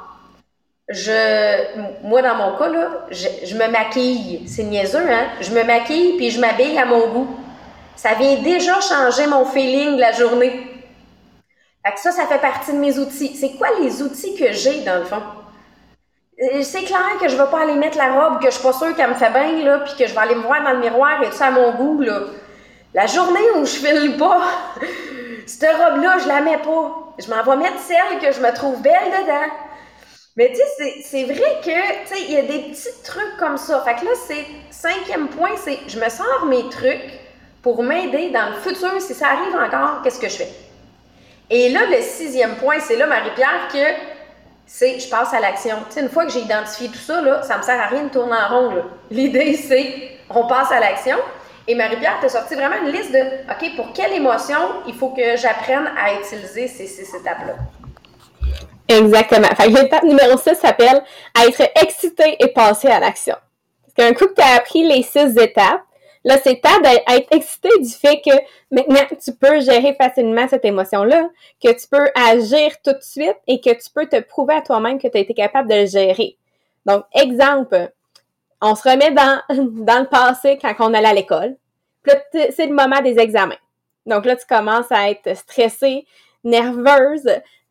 je, 0.89 2.03
moi, 2.03 2.21
dans 2.21 2.35
mon 2.35 2.57
cas, 2.57 2.69
là, 2.69 3.05
je, 3.11 3.55
me 3.55 3.67
maquille. 3.69 4.47
C'est 4.47 4.63
niaiseux, 4.63 5.09
hein? 5.09 5.27
Je 5.41 5.51
me 5.51 5.63
maquille 5.63 6.15
puis 6.15 6.31
je 6.31 6.39
m'habille 6.39 6.77
à 6.77 6.85
mon 6.85 7.07
goût. 7.07 7.27
Ça 7.95 8.13
vient 8.13 8.35
déjà 8.35 8.79
changer 8.79 9.27
mon 9.27 9.45
feeling 9.45 9.95
de 9.95 10.01
la 10.01 10.13
journée. 10.13 10.67
Fait 11.85 11.93
que 11.93 11.99
ça, 11.99 12.11
ça 12.11 12.25
fait 12.25 12.39
partie 12.39 12.71
de 12.71 12.77
mes 12.77 12.97
outils. 12.99 13.35
C'est 13.35 13.57
quoi 13.57 13.67
les 13.81 14.01
outils 14.01 14.35
que 14.35 14.51
j'ai, 14.53 14.81
dans 14.81 14.99
le 14.99 15.05
fond? 15.05 15.21
Euh, 16.39 16.61
c'est 16.61 16.83
clair 16.83 17.17
que 17.19 17.27
je 17.27 17.35
vais 17.35 17.49
pas 17.49 17.63
aller 17.63 17.73
mettre 17.73 17.97
la 17.97 18.13
robe 18.13 18.39
que 18.39 18.45
je 18.45 18.51
suis 18.51 18.63
pas 18.63 18.73
sûre 18.73 18.95
qu'elle 18.95 19.09
me 19.09 19.15
fait 19.15 19.31
bien, 19.31 19.63
là, 19.65 19.79
puis 19.79 19.95
que 19.97 20.07
je 20.07 20.13
vais 20.13 20.21
aller 20.21 20.35
me 20.35 20.41
voir 20.41 20.63
dans 20.63 20.73
le 20.73 20.79
miroir 20.79 21.21
et 21.23 21.29
tout 21.29 21.35
ça 21.35 21.47
à 21.47 21.51
mon 21.51 21.71
goût, 21.71 22.01
là. 22.01 22.19
La 22.93 23.07
journée 23.07 23.51
où 23.57 23.65
je 23.65 23.71
file 23.71 24.15
pas, 24.17 24.41
cette 25.45 25.75
robe-là, 25.75 26.17
je 26.19 26.27
la 26.27 26.41
mets 26.41 26.59
pas. 26.59 27.13
Je 27.17 27.29
m'en 27.29 27.43
vais 27.43 27.57
mettre 27.57 27.79
celle 27.79 28.19
que 28.21 28.31
je 28.31 28.39
me 28.39 28.53
trouve 28.53 28.81
belle 28.81 29.11
dedans. 29.21 29.51
Mais 30.37 30.49
tu 30.51 30.61
sais, 30.77 31.01
c'est 31.03 31.23
vrai 31.23 31.61
que, 31.63 32.03
tu 32.03 32.15
sais, 32.15 32.21
il 32.27 32.31
y 32.31 32.37
a 32.37 32.43
des 32.43 32.69
petits 32.69 33.01
trucs 33.03 33.37
comme 33.39 33.57
ça. 33.57 33.81
Fait 33.81 33.95
que 33.95 34.05
là, 34.05 34.11
c'est 34.27 34.45
cinquième 34.69 35.29
point, 35.29 35.49
c'est 35.57 35.79
je 35.87 35.99
me 35.99 36.07
sors 36.09 36.45
mes 36.45 36.69
trucs 36.69 37.19
pour 37.63 37.81
m'aider 37.81 38.29
dans 38.29 38.49
le 38.49 38.55
futur. 38.61 39.01
Si 39.01 39.15
ça 39.15 39.29
arrive 39.29 39.55
encore, 39.55 40.03
qu'est-ce 40.03 40.19
que 40.19 40.29
je 40.29 40.35
fais? 40.35 40.49
Et 41.49 41.69
là, 41.69 41.87
le 41.89 42.01
sixième 42.03 42.55
point, 42.57 42.79
c'est 42.79 42.97
là, 42.97 43.07
Marie-Pierre, 43.07 43.67
que 43.73 44.03
c'est 44.67 44.99
je 44.99 45.09
passe 45.09 45.33
à 45.33 45.39
l'action. 45.39 45.77
Tu 45.87 45.93
sais, 45.95 46.01
une 46.01 46.09
fois 46.09 46.25
que 46.25 46.31
j'ai 46.31 46.41
identifié 46.41 46.89
tout 46.89 46.99
ça, 46.99 47.19
là, 47.19 47.41
ça 47.41 47.57
me 47.57 47.63
sert 47.63 47.81
à 47.81 47.87
rien 47.87 48.03
de 48.03 48.09
tourner 48.09 48.35
en 48.35 48.69
rond. 48.69 48.83
L'idée, 49.09 49.53
c'est 49.67 50.19
on 50.29 50.45
passe 50.45 50.71
à 50.71 50.79
l'action. 50.79 51.17
Et 51.67 51.73
Marie-Pierre, 51.73 52.17
tu 52.19 52.27
as 52.27 52.29
sorti 52.29 52.53
vraiment 52.53 52.75
une 52.85 52.91
liste 52.91 53.11
de 53.11 53.19
OK, 53.49 53.75
pour 53.75 53.91
quelle 53.91 54.13
émotion 54.13 54.59
il 54.87 54.93
faut 54.93 55.09
que 55.09 55.35
j'apprenne 55.35 55.89
à 55.97 56.13
utiliser 56.13 56.67
ces 56.67 57.15
étapes-là. 57.15 57.55
Exactement. 58.87 59.47
Fait 59.55 59.69
l'étape 59.69 60.03
numéro 60.03 60.37
6 60.37 60.55
s'appelle 60.55 61.03
être 61.45 61.71
excité 61.81 62.37
et 62.39 62.47
passer 62.47 62.87
à 62.87 62.99
l'action. 62.99 63.35
Parce 63.81 63.93
qu'un 63.95 64.13
coup 64.13 64.27
que 64.27 64.35
tu 64.35 64.41
as 64.41 64.55
appris 64.55 64.87
les 64.87 65.03
six 65.03 65.37
étapes, 65.37 65.81
là, 66.23 66.37
c'est 66.41 66.61
temps 66.61 66.79
d'être 66.81 67.27
excité 67.31 67.69
du 67.79 67.89
fait 67.89 68.21
que 68.21 68.31
maintenant, 68.71 69.05
tu 69.21 69.33
peux 69.33 69.59
gérer 69.59 69.95
facilement 69.95 70.47
cette 70.47 70.65
émotion-là, 70.65 71.29
que 71.63 71.71
tu 71.71 71.87
peux 71.89 72.09
agir 72.15 72.71
tout 72.83 72.93
de 72.93 73.01
suite 73.01 73.37
et 73.47 73.59
que 73.59 73.71
tu 73.71 73.89
peux 73.93 74.07
te 74.07 74.19
prouver 74.21 74.55
à 74.55 74.61
toi-même 74.61 74.99
que 74.99 75.07
tu 75.07 75.17
as 75.17 75.21
été 75.21 75.33
capable 75.33 75.69
de 75.69 75.75
le 75.75 75.85
gérer. 75.85 76.37
Donc, 76.85 77.03
exemple, 77.13 77.91
on 78.61 78.75
se 78.75 78.89
remet 78.89 79.11
dans, 79.11 79.41
dans 79.85 79.99
le 79.99 80.07
passé 80.07 80.57
quand 80.61 80.73
on 80.79 80.93
allait 80.93 81.09
à 81.09 81.13
l'école. 81.13 81.57
Puis 82.03 82.13
c'est 82.55 82.67
le 82.67 82.73
moment 82.73 83.01
des 83.01 83.19
examens. 83.19 83.57
Donc 84.05 84.25
là, 84.25 84.35
tu 84.37 84.45
commences 84.47 84.91
à 84.91 85.09
être 85.09 85.35
stressé, 85.35 86.05
nerveuse, 86.43 87.29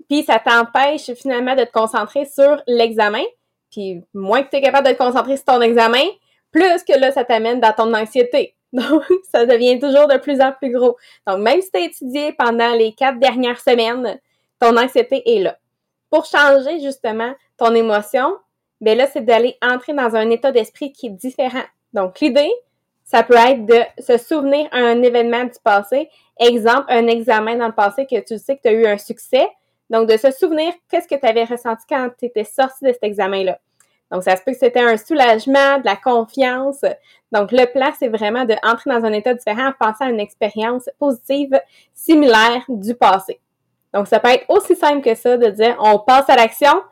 puis 0.09 0.23
ça 0.25 0.39
t'empêche 0.39 1.13
finalement 1.15 1.55
de 1.55 1.65
te 1.65 1.73
concentrer 1.73 2.25
sur 2.27 2.63
l'examen. 2.67 3.25
Puis 3.71 4.03
moins 4.15 4.43
que 4.43 4.51
tu 4.51 4.57
es 4.57 4.61
capable 4.63 4.87
de 4.87 4.93
te 4.93 4.99
concentrer 4.99 5.37
sur 5.37 5.47
ton 5.47 5.61
examen, 5.61 6.05
plus 6.51 6.85
que 6.85 6.99
là, 6.99 7.13
ça 7.13 7.25
t'amène 7.25 7.61
dans 7.61 7.73
ton 7.73 7.93
anxiété. 7.95 8.55
Donc, 8.73 9.05
ça 9.33 9.47
devient 9.47 9.79
toujours 9.79 10.09
de 10.09 10.19
plus 10.19 10.41
en 10.41 10.53
plus 10.53 10.71
gros. 10.71 10.97
Donc, 11.27 11.39
même 11.39 11.61
si 11.63 11.71
tu 11.71 11.79
as 11.79 11.85
étudié 11.85 12.33
pendant 12.33 12.75
les 12.75 12.93
quatre 12.93 13.19
dernières 13.19 13.61
semaines, 13.61 14.19
ton 14.59 14.77
anxiété 14.77 15.23
est 15.25 15.41
là. 15.41 15.57
Pour 16.11 16.25
changer 16.25 16.81
justement 16.81 17.33
ton 17.57 17.75
émotion, 17.75 18.37
ben 18.81 18.99
là, 18.99 19.07
c'est 19.07 19.25
d'aller 19.25 19.57
entrer 19.63 19.95
dans 19.95 20.15
un 20.17 20.31
état 20.31 20.53
d'esprit 20.53 20.93
qui 20.93 21.07
est 21.07 21.11
différent. 21.11 21.65
Donc, 21.93 22.21
l'idée, 22.21 22.53
ça 23.05 23.23
peut 23.23 23.37
être 23.37 23.65
de 23.65 23.81
se 23.99 24.19
souvenir 24.19 24.69
un 24.73 25.03
événement 25.03 25.45
du 25.45 25.59
passé. 25.63 26.11
Exemple, 26.39 26.87
un 26.89 27.07
examen 27.07 27.57
dans 27.57 27.69
le 27.69 27.75
passé 27.75 28.07
que 28.07 28.21
tu 28.21 28.39
sais 28.39 28.57
que 28.57 28.63
tu 28.63 28.69
as 28.69 28.73
eu 28.73 28.87
un 28.87 28.99
succès. 28.99 29.49
Donc, 29.91 30.09
de 30.09 30.17
se 30.17 30.31
souvenir 30.31 30.73
qu'est-ce 30.91 31.09
que 31.09 31.19
tu 31.19 31.27
avais 31.27 31.45
ressenti 31.45 31.85
quand 31.89 32.11
tu 32.19 32.27
étais 32.27 32.45
sorti 32.45 32.85
de 32.85 32.93
cet 32.93 33.05
examen-là? 33.05 33.59
Donc, 34.11 34.23
ça 34.23 34.37
se 34.37 34.43
peut 34.43 34.53
que 34.53 34.59
c'était 34.59 34.81
un 34.81 34.97
soulagement, 34.97 35.79
de 35.79 35.85
la 35.85 35.97
confiance. 35.97 36.81
Donc, 37.33 37.51
le 37.53 37.67
plan, 37.67 37.91
c'est 37.99 38.09
vraiment 38.09 38.45
d'entrer 38.45 38.91
dans 38.91 39.05
un 39.05 39.13
état 39.13 39.35
différent 39.35 39.69
en 39.69 39.73
pensant 39.73 40.07
à 40.07 40.11
une 40.11 40.21
expérience 40.21 40.89
positive 40.99 41.61
similaire 41.93 42.63
du 42.69 42.95
passé. 42.95 43.41
Donc, 43.93 44.07
ça 44.07 44.21
peut 44.21 44.29
être 44.29 44.45
aussi 44.49 44.77
simple 44.77 45.03
que 45.03 45.15
ça 45.15 45.37
de 45.37 45.49
dire 45.51 45.77
on 45.81 45.99
passe 45.99 46.29
à 46.29 46.37
l'action, 46.37 46.83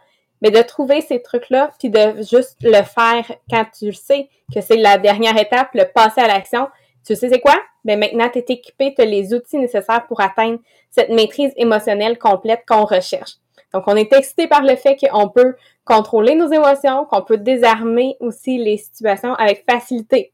mais 0.43 0.51
de 0.51 0.63
trouver 0.63 1.01
ces 1.01 1.23
trucs-là, 1.23 1.71
puis 1.79 1.91
de 1.91 2.23
juste 2.23 2.57
le 2.63 2.83
faire 2.83 3.25
quand 3.49 3.65
tu 3.77 3.93
sais 3.93 4.29
que 4.53 4.61
c'est 4.61 4.77
la 4.77 4.99
dernière 4.99 5.37
étape, 5.39 5.71
le 5.75 5.85
passer 5.85 6.21
à 6.21 6.27
l'action. 6.27 6.69
Tu 7.07 7.15
sais 7.15 7.29
c'est 7.29 7.41
quoi? 7.41 7.57
Mais 7.85 7.97
ben, 7.97 8.01
maintenant, 8.01 8.31
tu 8.31 8.39
es 8.39 8.45
équipé, 8.49 8.95
tu 8.95 9.03
as 9.03 9.05
les 9.05 9.35
outils 9.35 9.59
nécessaires 9.59 10.07
pour 10.07 10.21
atteindre 10.21 10.59
cette 10.91 11.11
maîtrise 11.11 11.53
émotionnelle 11.57 12.19
complète 12.19 12.63
qu'on 12.67 12.85
recherche. 12.85 13.33
Donc, 13.73 13.85
on 13.87 13.97
est 13.97 14.13
excité 14.13 14.47
par 14.47 14.63
le 14.63 14.77
fait 14.77 14.97
qu'on 14.97 15.29
peut 15.29 15.57
contrôler 15.85 16.35
nos 16.35 16.51
émotions, 16.51 17.05
qu'on 17.07 17.23
peut 17.23 17.37
désarmer 17.37 18.17
aussi 18.21 18.57
les 18.57 18.79
situations 18.79 19.35
avec 19.35 19.65
facilité. 19.69 20.33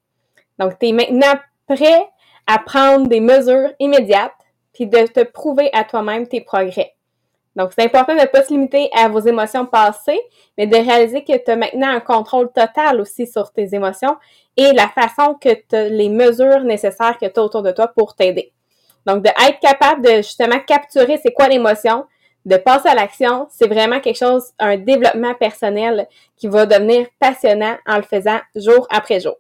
Donc, 0.58 0.78
tu 0.78 0.88
es 0.88 0.92
maintenant 0.92 1.34
prêt 1.66 2.06
à 2.46 2.58
prendre 2.58 3.08
des 3.08 3.20
mesures 3.20 3.70
immédiates, 3.78 4.32
puis 4.72 4.86
de 4.86 5.06
te 5.06 5.24
prouver 5.24 5.70
à 5.72 5.84
toi-même 5.84 6.26
tes 6.26 6.40
progrès. 6.40 6.94
Donc, 7.60 7.72
c'est 7.76 7.84
important 7.84 8.14
de 8.14 8.20
ne 8.22 8.24
pas 8.24 8.42
se 8.42 8.48
limiter 8.48 8.88
à 8.96 9.06
vos 9.10 9.20
émotions 9.20 9.66
passées, 9.66 10.18
mais 10.56 10.66
de 10.66 10.76
réaliser 10.76 11.22
que 11.22 11.36
tu 11.36 11.50
as 11.50 11.56
maintenant 11.56 11.88
un 11.90 12.00
contrôle 12.00 12.50
total 12.50 13.02
aussi 13.02 13.26
sur 13.26 13.52
tes 13.52 13.74
émotions 13.74 14.16
et 14.56 14.72
la 14.72 14.88
façon 14.88 15.34
que 15.34 15.52
tu 15.52 15.76
as 15.76 15.90
les 15.90 16.08
mesures 16.08 16.60
nécessaires 16.60 17.18
que 17.18 17.26
tu 17.26 17.38
as 17.38 17.42
autour 17.42 17.60
de 17.60 17.70
toi 17.70 17.88
pour 17.88 18.16
t'aider. 18.16 18.50
Donc, 19.04 19.22
de 19.22 19.28
être 19.28 19.60
capable 19.60 20.00
de 20.00 20.16
justement 20.22 20.58
capturer 20.60 21.20
c'est 21.22 21.34
quoi 21.34 21.48
l'émotion, 21.48 22.06
de 22.46 22.56
passer 22.56 22.88
à 22.88 22.94
l'action, 22.94 23.46
c'est 23.50 23.68
vraiment 23.68 24.00
quelque 24.00 24.16
chose, 24.16 24.52
un 24.58 24.78
développement 24.78 25.34
personnel 25.34 26.08
qui 26.38 26.46
va 26.48 26.64
devenir 26.64 27.08
passionnant 27.18 27.76
en 27.86 27.96
le 27.96 28.04
faisant 28.04 28.40
jour 28.56 28.86
après 28.88 29.20
jour. 29.20 29.36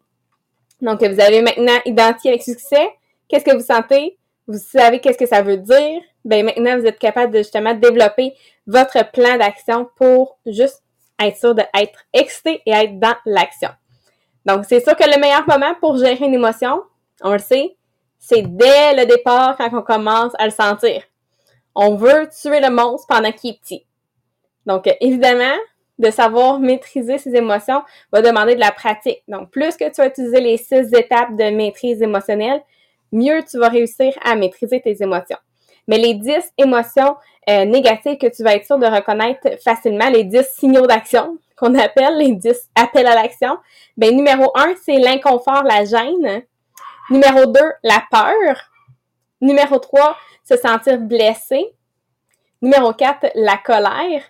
Donc, 0.82 1.02
vous 1.02 1.20
avez 1.20 1.40
maintenant 1.40 1.78
identifié 1.86 2.32
avec 2.32 2.42
succès 2.42 2.90
qu'est-ce 3.28 3.46
que 3.46 3.56
vous 3.56 3.64
sentez, 3.64 4.18
vous 4.50 4.58
savez 4.58 5.00
qu'est-ce 5.00 5.18
que 5.18 5.26
ça 5.26 5.42
veut 5.42 5.58
dire, 5.58 6.02
ben 6.24 6.44
maintenant 6.44 6.78
vous 6.78 6.86
êtes 6.86 6.98
capable 6.98 7.32
de 7.32 7.38
justement 7.38 7.72
développer 7.74 8.34
votre 8.66 9.10
plan 9.12 9.36
d'action 9.38 9.88
pour 9.96 10.38
juste 10.44 10.82
être 11.22 11.36
sûr 11.36 11.54
d'être 11.54 12.00
excité 12.12 12.60
et 12.66 12.72
être 12.72 12.98
dans 12.98 13.14
l'action. 13.26 13.68
Donc, 14.46 14.64
c'est 14.66 14.80
sûr 14.82 14.96
que 14.96 15.04
le 15.04 15.20
meilleur 15.20 15.46
moment 15.46 15.74
pour 15.80 15.96
gérer 15.98 16.24
une 16.24 16.34
émotion, 16.34 16.82
on 17.22 17.32
le 17.32 17.38
sait, 17.38 17.76
c'est 18.18 18.42
dès 18.42 18.94
le 18.96 19.06
départ 19.06 19.56
quand 19.56 19.70
on 19.72 19.82
commence 19.82 20.32
à 20.38 20.46
le 20.46 20.50
sentir. 20.50 21.02
On 21.74 21.94
veut 21.94 22.28
tuer 22.28 22.60
le 22.60 22.70
monstre 22.70 23.06
pendant 23.08 23.32
qu'il 23.32 23.50
est 23.50 23.60
petit. 23.60 23.86
Donc, 24.66 24.88
évidemment, 25.00 25.56
de 25.98 26.10
savoir 26.10 26.58
maîtriser 26.58 27.18
ses 27.18 27.36
émotions 27.36 27.82
va 28.12 28.22
demander 28.22 28.54
de 28.54 28.60
la 28.60 28.72
pratique. 28.72 29.22
Donc, 29.28 29.50
plus 29.50 29.76
que 29.76 29.84
tu 29.84 30.00
vas 30.00 30.08
utiliser 30.08 30.40
les 30.40 30.56
six 30.56 30.92
étapes 30.94 31.36
de 31.36 31.50
maîtrise 31.50 32.02
émotionnelle, 32.02 32.62
mieux 33.12 33.42
tu 33.48 33.58
vas 33.58 33.68
réussir 33.68 34.12
à 34.24 34.34
maîtriser 34.36 34.80
tes 34.80 35.02
émotions. 35.02 35.38
Mais 35.88 35.98
les 35.98 36.14
10 36.14 36.52
émotions 36.58 37.16
euh, 37.48 37.64
négatives 37.64 38.18
que 38.18 38.26
tu 38.26 38.42
vas 38.42 38.54
être 38.54 38.66
sûr 38.66 38.78
de 38.78 38.86
reconnaître 38.86 39.60
facilement, 39.62 40.08
les 40.10 40.24
10 40.24 40.46
signaux 40.56 40.86
d'action 40.86 41.38
qu'on 41.56 41.74
appelle 41.78 42.16
les 42.16 42.32
10 42.32 42.70
appels 42.74 43.06
à 43.06 43.14
l'action, 43.14 43.58
ben 43.96 44.16
numéro 44.16 44.50
1, 44.54 44.74
c'est 44.82 44.98
l'inconfort, 44.98 45.62
la 45.64 45.84
gêne. 45.84 46.42
Numéro 47.10 47.46
2, 47.46 47.60
la 47.82 48.02
peur. 48.10 48.56
Numéro 49.40 49.78
3, 49.78 50.16
se 50.44 50.56
sentir 50.56 50.98
blessé. 50.98 51.66
Numéro 52.62 52.92
4, 52.92 53.32
la 53.34 53.56
colère. 53.58 54.22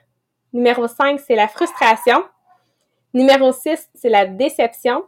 Numéro 0.53 0.89
5, 0.89 1.21
c'est 1.21 1.37
la 1.37 1.47
frustration. 1.47 2.25
Numéro 3.15 3.53
6, 3.53 3.91
c'est 3.95 4.09
la 4.09 4.27
déception. 4.27 5.05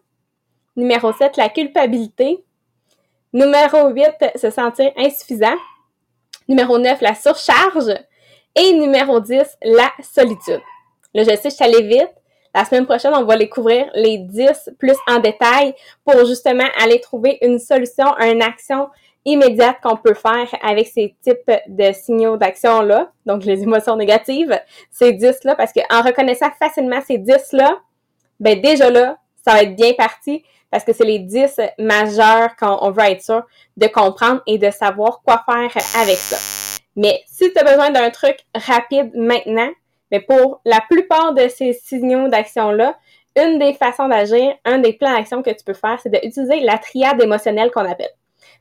Numéro 0.76 1.12
7, 1.12 1.36
la 1.36 1.48
culpabilité. 1.48 2.44
Numéro 3.32 3.88
8, 3.88 4.36
se 4.36 4.50
sentir 4.50 4.92
insuffisant. 4.96 5.56
Numéro 6.48 6.78
9, 6.78 7.00
la 7.00 7.14
surcharge. 7.14 7.94
Et 8.54 8.72
numéro 8.74 9.20
10, 9.20 9.56
la 9.62 9.90
solitude. 10.02 10.60
Là, 11.14 11.22
je 11.22 11.30
sais, 11.36 11.48
je 11.48 11.54
suis 11.54 11.64
allée 11.64 11.82
vite. 11.82 12.10
La 12.54 12.66
semaine 12.66 12.84
prochaine, 12.84 13.14
on 13.14 13.24
va 13.24 13.36
les 13.36 13.48
couvrir 13.48 13.90
les 13.94 14.18
10 14.18 14.72
plus 14.78 14.96
en 15.08 15.20
détail 15.20 15.74
pour 16.04 16.26
justement 16.26 16.66
aller 16.82 17.00
trouver 17.00 17.38
une 17.40 17.58
solution, 17.58 18.14
une 18.18 18.42
action 18.42 18.90
immédiate 19.24 19.76
qu'on 19.82 19.96
peut 19.96 20.14
faire 20.14 20.48
avec 20.62 20.88
ces 20.88 21.14
types 21.22 21.50
de 21.68 21.92
signaux 21.92 22.36
d'action-là, 22.36 23.10
donc 23.24 23.44
les 23.44 23.62
émotions 23.62 23.96
négatives, 23.96 24.60
ces 24.90 25.12
10-là, 25.12 25.54
parce 25.54 25.72
qu'en 25.72 26.02
reconnaissant 26.02 26.50
facilement 26.58 27.00
ces 27.06 27.18
10-là, 27.18 27.78
ben 28.40 28.60
déjà 28.60 28.90
là, 28.90 29.16
ça 29.44 29.52
va 29.52 29.62
être 29.62 29.76
bien 29.76 29.92
parti 29.94 30.44
parce 30.72 30.84
que 30.84 30.94
c'est 30.94 31.04
les 31.04 31.18
10 31.20 31.60
majeurs 31.78 32.56
qu'on 32.56 32.90
veut 32.90 33.04
être 33.04 33.22
sûr 33.22 33.42
de 33.76 33.86
comprendre 33.86 34.40
et 34.46 34.58
de 34.58 34.70
savoir 34.70 35.20
quoi 35.22 35.44
faire 35.46 35.70
avec 36.00 36.16
ça. 36.16 36.38
Mais 36.96 37.22
si 37.26 37.52
tu 37.52 37.58
as 37.58 37.62
besoin 37.62 37.90
d'un 37.90 38.10
truc 38.10 38.38
rapide 38.54 39.12
maintenant, 39.14 39.68
mais 40.10 40.20
pour 40.20 40.60
la 40.64 40.80
plupart 40.80 41.34
de 41.34 41.46
ces 41.48 41.74
signaux 41.74 42.28
d'action-là, 42.28 42.96
une 43.36 43.58
des 43.58 43.74
façons 43.74 44.08
d'agir, 44.08 44.54
un 44.64 44.78
des 44.78 44.94
plans 44.94 45.12
d'action 45.12 45.42
que 45.42 45.50
tu 45.50 45.62
peux 45.64 45.74
faire, 45.74 45.98
c'est 46.02 46.10
d'utiliser 46.10 46.60
la 46.60 46.78
triade 46.78 47.22
émotionnelle 47.22 47.70
qu'on 47.70 47.88
appelle. 47.88 48.10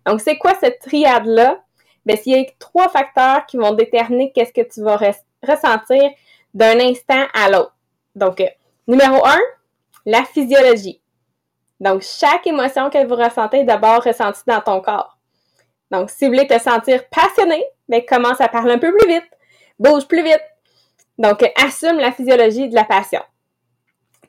Donc, 0.06 0.22
c'est 0.22 0.38
quoi 0.38 0.54
cette 0.60 0.80
triade-là? 0.80 1.62
Ben, 2.06 2.18
s'il 2.18 2.38
y 2.38 2.40
a 2.40 2.46
trois 2.60 2.90
facteurs 2.90 3.46
qui 3.46 3.58
vont 3.58 3.74
déterminer 3.74 4.32
qu'est-ce 4.34 4.54
que 4.54 4.68
tu 4.68 4.82
vas 4.82 5.00
ressentir 5.44 6.12
d'un 6.54 6.80
instant 6.80 7.26
à 7.34 7.50
l'autre. 7.50 7.76
Donc, 8.16 8.42
euh, 8.42 8.48
numéro 8.88 9.26
un, 9.26 9.40
la 10.06 10.24
physiologie. 10.24 11.01
Donc, 11.82 12.04
chaque 12.04 12.46
émotion 12.46 12.90
que 12.90 13.06
vous 13.06 13.16
ressentez 13.16 13.62
est 13.62 13.64
d'abord 13.66 14.04
ressentie 14.04 14.44
dans 14.46 14.62
ton 14.62 14.80
corps. 14.82 15.18
Donc, 15.90 16.10
si 16.12 16.26
vous 16.26 16.32
voulez 16.32 16.48
te 16.48 16.58
sentir 16.60 17.10
passionné, 17.10 17.66
ben, 17.90 18.02
commence 18.08 18.40
à 18.40 18.48
parler 18.48 18.76
un 18.76 18.78
peu 18.78 18.96
plus 18.96 19.08
vite, 19.08 19.30
bouge 19.80 20.08
plus 20.08 20.24
vite, 20.24 20.44
donc, 21.18 21.44
assume 21.62 21.98
la 21.98 22.12
physiologie 22.12 22.70
de 22.70 22.76
la 22.76 22.86
passion. 22.86 23.22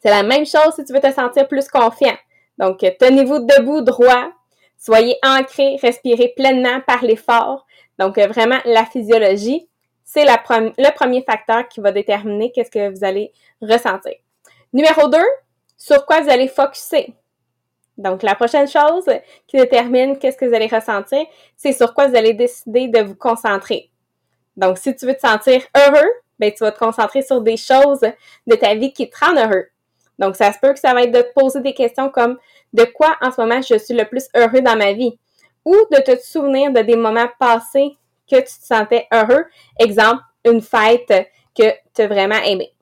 C'est 0.02 0.10
la 0.10 0.22
même 0.22 0.46
chose 0.46 0.74
si 0.74 0.84
tu 0.84 0.92
veux 0.92 1.00
te 1.00 1.12
sentir 1.12 1.46
plus 1.46 1.68
confiant. 1.68 2.16
Donc, 2.58 2.78
tenez-vous 2.98 3.40
debout 3.40 3.82
droit, 3.82 4.32
soyez 4.78 5.16
ancré, 5.22 5.76
respirez 5.80 6.32
pleinement, 6.34 6.80
parlez 6.86 7.16
fort. 7.16 7.66
Donc, 7.98 8.18
vraiment, 8.18 8.58
la 8.64 8.84
physiologie, 8.86 9.68
c'est 10.04 10.24
le 10.24 10.94
premier 10.94 11.22
facteur 11.22 11.68
qui 11.68 11.80
va 11.80 11.92
déterminer 11.92 12.50
qu'est-ce 12.50 12.70
que 12.70 12.90
vous 12.90 13.04
allez 13.04 13.30
ressentir. 13.60 14.14
Numéro 14.72 15.08
2, 15.08 15.18
sur 15.76 16.04
quoi 16.06 16.22
vous 16.22 16.30
allez 16.30 16.48
focuser. 16.48 17.14
Donc, 17.98 18.22
la 18.22 18.34
prochaine 18.34 18.68
chose 18.68 19.06
qui 19.46 19.56
détermine 19.56 20.18
qu'est-ce 20.18 20.36
que 20.36 20.46
vous 20.46 20.54
allez 20.54 20.66
ressentir, 20.66 21.24
c'est 21.56 21.72
sur 21.72 21.94
quoi 21.94 22.08
vous 22.08 22.16
allez 22.16 22.32
décider 22.32 22.88
de 22.88 23.00
vous 23.00 23.14
concentrer. 23.14 23.90
Donc, 24.56 24.78
si 24.78 24.94
tu 24.96 25.06
veux 25.06 25.14
te 25.14 25.20
sentir 25.20 25.62
heureux, 25.76 26.10
ben, 26.38 26.50
tu 26.52 26.64
vas 26.64 26.72
te 26.72 26.78
concentrer 26.78 27.22
sur 27.22 27.40
des 27.40 27.56
choses 27.56 28.00
de 28.46 28.54
ta 28.56 28.74
vie 28.74 28.92
qui 28.92 29.08
te 29.08 29.24
rendent 29.24 29.38
heureux. 29.38 29.66
Donc, 30.18 30.36
ça 30.36 30.52
se 30.52 30.58
peut 30.58 30.72
que 30.72 30.78
ça 30.78 30.94
va 30.94 31.02
être 31.02 31.12
de 31.12 31.22
te 31.22 31.32
poser 31.34 31.60
des 31.60 31.74
questions 31.74 32.10
comme 32.10 32.38
de 32.72 32.84
quoi 32.84 33.16
en 33.20 33.30
ce 33.30 33.40
moment 33.40 33.60
je 33.60 33.78
suis 33.78 33.94
le 33.94 34.04
plus 34.04 34.28
heureux 34.34 34.60
dans 34.60 34.76
ma 34.76 34.92
vie? 34.92 35.18
Ou 35.64 35.76
de 35.90 36.00
te 36.00 36.20
souvenir 36.20 36.72
de 36.72 36.80
des 36.80 36.96
moments 36.96 37.28
passés 37.38 37.96
que 38.30 38.36
tu 38.36 38.60
te 38.60 38.66
sentais 38.66 39.06
heureux. 39.12 39.44
Exemple, 39.78 40.22
une 40.44 40.60
fête 40.60 41.28
que 41.56 41.70
tu 41.94 42.02
as 42.02 42.06
vraiment 42.08 42.40
aimé. 42.44 42.72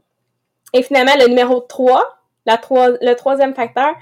Et 0.73 0.83
finalement, 0.83 1.15
le 1.19 1.27
numéro 1.27 1.61
3, 1.61 2.03
la 2.47 2.61
le 2.71 3.15
troisième 3.15 3.55
facteur, 3.55 3.95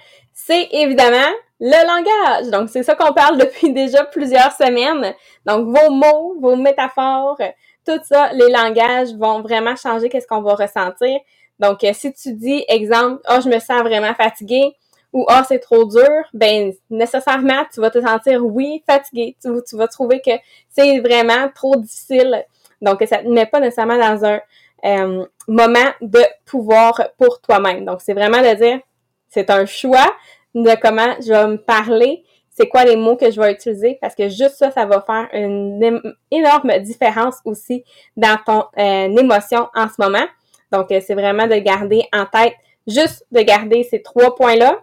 c'est 0.47 0.69
évidemment 0.71 1.31
le 1.61 1.87
langage. 1.87 2.51
Donc, 2.51 2.71
c'est 2.71 2.85
ça 2.85 2.95
qu'on 2.95 3.13
parle 3.13 3.39
depuis 3.39 3.73
déjà 3.73 4.05
plusieurs 4.05 4.53
semaines. 4.53 5.15
Donc, 5.45 5.67
vos 5.67 5.91
mots, 5.91 6.37
vos 6.41 6.57
métaphores, 6.57 7.39
tout 7.85 7.99
ça, 8.05 8.33
les 8.33 8.49
langages 8.49 9.13
vont 9.15 9.43
vraiment 9.43 9.75
changer 9.75 10.09
qu'est-ce 10.09 10.29
qu'on 10.29 10.43
va 10.43 10.55
ressentir. 10.55 11.19
Donc, 11.59 11.83
euh, 11.83 11.91
si 11.93 12.13
tu 12.13 12.35
dis, 12.35 12.65
exemple, 12.69 13.21
oh, 13.29 13.41
je 13.43 13.49
me 13.49 13.59
sens 13.59 13.83
vraiment 13.83 14.15
fatigué 14.15 14.77
ou 15.13 15.27
oh, 15.29 15.41
c'est 15.47 15.59
trop 15.59 15.85
dur, 15.85 16.09
ben, 16.33 16.73
nécessairement, 16.89 17.65
tu 17.73 17.81
vas 17.81 17.91
te 17.91 18.01
sentir, 18.01 18.45
oui, 18.45 18.83
fatigué. 18.87 19.37
Tu, 19.43 19.77
vas 19.77 19.89
trouver 19.89 20.21
que 20.21 20.33
c'est 20.71 21.01
vraiment 21.01 21.49
trop 21.53 21.75
difficile. 21.77 22.45
Donc, 22.81 23.03
ça 23.09 23.23
ne 23.23 23.33
met 23.33 23.47
pas 23.47 23.59
nécessairement 23.59 23.99
dans 23.99 24.25
un 24.25 24.41
euh, 24.85 25.27
moment 25.49 25.91
de 26.01 26.23
pouvoir 26.47 27.09
pour 27.19 27.41
toi-même. 27.41 27.85
Donc, 27.85 28.03
c'est 28.03 28.15
vraiment 28.15 28.41
de 28.41 28.55
dire, 28.55 28.81
c'est 29.29 29.51
un 29.51 29.67
choix 29.67 30.15
de 30.55 30.75
comment 30.81 31.15
je 31.21 31.33
vais 31.33 31.47
me 31.47 31.57
parler, 31.57 32.25
c'est 32.51 32.69
quoi 32.69 32.85
les 32.85 32.97
mots 32.97 33.17
que 33.17 33.31
je 33.31 33.41
vais 33.41 33.53
utiliser 33.53 33.99
parce 34.01 34.15
que 34.15 34.29
juste 34.29 34.57
ça, 34.57 34.71
ça 34.71 34.85
va 34.85 35.01
faire 35.01 35.29
une 35.33 36.03
énorme 36.31 36.79
différence 36.81 37.37
aussi 37.45 37.85
dans 38.17 38.37
ton 38.45 38.65
euh, 38.79 39.17
émotion 39.17 39.69
en 39.75 39.87
ce 39.89 39.95
moment. 40.03 40.27
Donc, 40.73 40.91
euh, 40.91 41.01
c'est 41.05 41.15
vraiment 41.15 41.47
de 41.47 41.55
garder 41.55 42.03
en 42.13 42.27
tête, 42.27 42.55
juste 42.87 43.25
de 43.31 43.41
garder 43.43 43.85
ces 43.85 44.03
trois 44.03 44.35
points-là, 44.35 44.81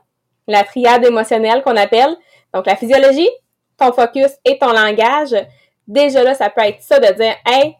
la 0.47 0.63
triade 0.63 1.05
émotionnelle 1.05 1.63
qu'on 1.63 1.75
appelle. 1.75 2.15
Donc, 2.53 2.65
la 2.65 2.75
physiologie, 2.75 3.29
ton 3.77 3.91
focus 3.91 4.31
et 4.45 4.57
ton 4.57 4.71
langage. 4.71 5.35
Déjà 5.87 6.23
là, 6.23 6.33
ça 6.33 6.49
peut 6.49 6.61
être 6.61 6.81
ça 6.81 6.99
de 6.99 7.13
dire, 7.13 7.35
hey, 7.45 7.75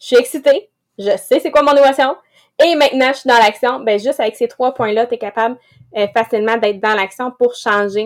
je 0.00 0.06
suis 0.06 0.16
excitée, 0.16 0.70
je 0.98 1.16
sais 1.16 1.40
c'est 1.40 1.50
quoi 1.50 1.62
mon 1.62 1.74
émotion, 1.74 2.16
et 2.62 2.74
maintenant 2.74 3.08
je 3.12 3.20
suis 3.20 3.28
dans 3.28 3.38
l'action. 3.38 3.80
Ben, 3.80 3.98
juste 3.98 4.20
avec 4.20 4.36
ces 4.36 4.48
trois 4.48 4.74
points-là, 4.74 5.06
tu 5.06 5.14
es 5.14 5.18
capable 5.18 5.56
euh, 5.96 6.06
facilement 6.14 6.56
d'être 6.56 6.80
dans 6.80 6.94
l'action 6.94 7.30
pour 7.30 7.54
changer 7.54 8.04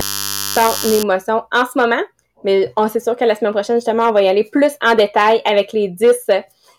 ton 0.55 1.03
émotion 1.03 1.42
en 1.53 1.64
ce 1.64 1.79
moment. 1.79 2.03
Mais 2.45 2.73
on 2.77 2.88
sait 2.88 3.01
sûr 3.01 3.16
que 3.16 3.25
la 3.25 3.35
semaine 3.35 3.53
prochaine, 3.53 3.77
justement, 3.77 4.09
on 4.09 4.12
va 4.12 4.23
y 4.23 4.29
aller 4.29 4.45
plus 4.45 4.73
en 4.83 4.95
détail 4.95 5.40
avec 5.45 5.73
les 5.73 5.88
10 5.88 6.09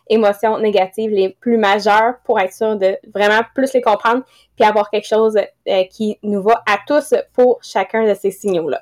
émotions 0.10 0.60
négatives 0.60 1.12
les 1.12 1.30
plus 1.30 1.58
majeures 1.58 2.16
pour 2.26 2.40
être 2.40 2.54
sûr 2.54 2.76
de 2.76 2.98
vraiment 3.14 3.42
plus 3.56 3.74
les 3.74 3.82
comprendre 3.82 4.24
puis 4.56 4.66
avoir 4.66 4.90
quelque 4.90 5.08
chose 5.08 5.38
euh, 5.38 5.84
qui 5.90 6.20
nous 6.24 6.42
va 6.42 6.62
à 6.68 6.78
tous 6.86 7.16
pour 7.34 7.60
chacun 7.62 8.08
de 8.08 8.14
ces 8.14 8.32
signaux-là. 8.32 8.82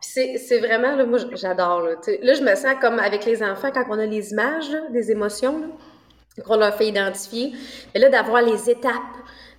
C'est 0.00 0.58
vraiment, 0.58 0.96
là, 0.96 1.04
moi 1.04 1.18
j'adore. 1.34 1.82
Là. 1.82 1.90
là, 2.22 2.34
je 2.34 2.42
me 2.42 2.54
sens 2.56 2.74
comme 2.80 2.98
avec 2.98 3.24
les 3.24 3.42
enfants 3.42 3.70
quand 3.72 3.84
on 3.90 3.98
a 3.98 4.06
les 4.06 4.32
images 4.32 4.70
des 4.90 5.10
émotions 5.12 5.70
qu'on 6.44 6.56
leur 6.56 6.74
fait 6.74 6.88
identifier. 6.88 7.52
Mais 7.94 8.00
là, 8.00 8.08
d'avoir 8.08 8.42
les 8.42 8.70
étapes, 8.70 8.92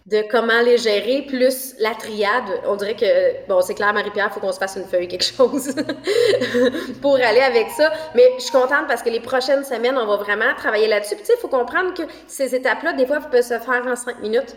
de 0.05 0.23
comment 0.29 0.61
les 0.61 0.77
gérer, 0.77 1.23
plus 1.27 1.75
la 1.79 1.93
triade. 1.93 2.61
On 2.65 2.75
dirait 2.75 2.95
que, 2.95 3.47
bon, 3.47 3.61
c'est 3.61 3.75
clair, 3.75 3.93
Marie-Pierre, 3.93 4.29
il 4.31 4.33
faut 4.33 4.39
qu'on 4.39 4.51
se 4.51 4.59
fasse 4.59 4.75
une 4.75 4.85
feuille, 4.85 5.07
quelque 5.07 5.23
chose, 5.37 5.75
pour 7.01 7.15
aller 7.15 7.41
avec 7.41 7.69
ça. 7.69 7.91
Mais 8.15 8.33
je 8.37 8.43
suis 8.43 8.51
contente 8.51 8.87
parce 8.87 9.03
que 9.03 9.09
les 9.09 9.19
prochaines 9.19 9.63
semaines, 9.63 9.97
on 9.97 10.07
va 10.07 10.17
vraiment 10.17 10.53
travailler 10.57 10.87
là-dessus. 10.87 11.15
Tu 11.17 11.25
sais, 11.25 11.33
il 11.37 11.41
faut 11.41 11.47
comprendre 11.47 11.93
que 11.93 12.03
ces 12.27 12.55
étapes-là, 12.55 12.93
des 12.93 13.05
fois, 13.05 13.19
peuvent 13.19 13.43
se 13.43 13.59
faire 13.59 13.83
en 13.87 13.95
cinq 13.95 14.19
minutes, 14.21 14.55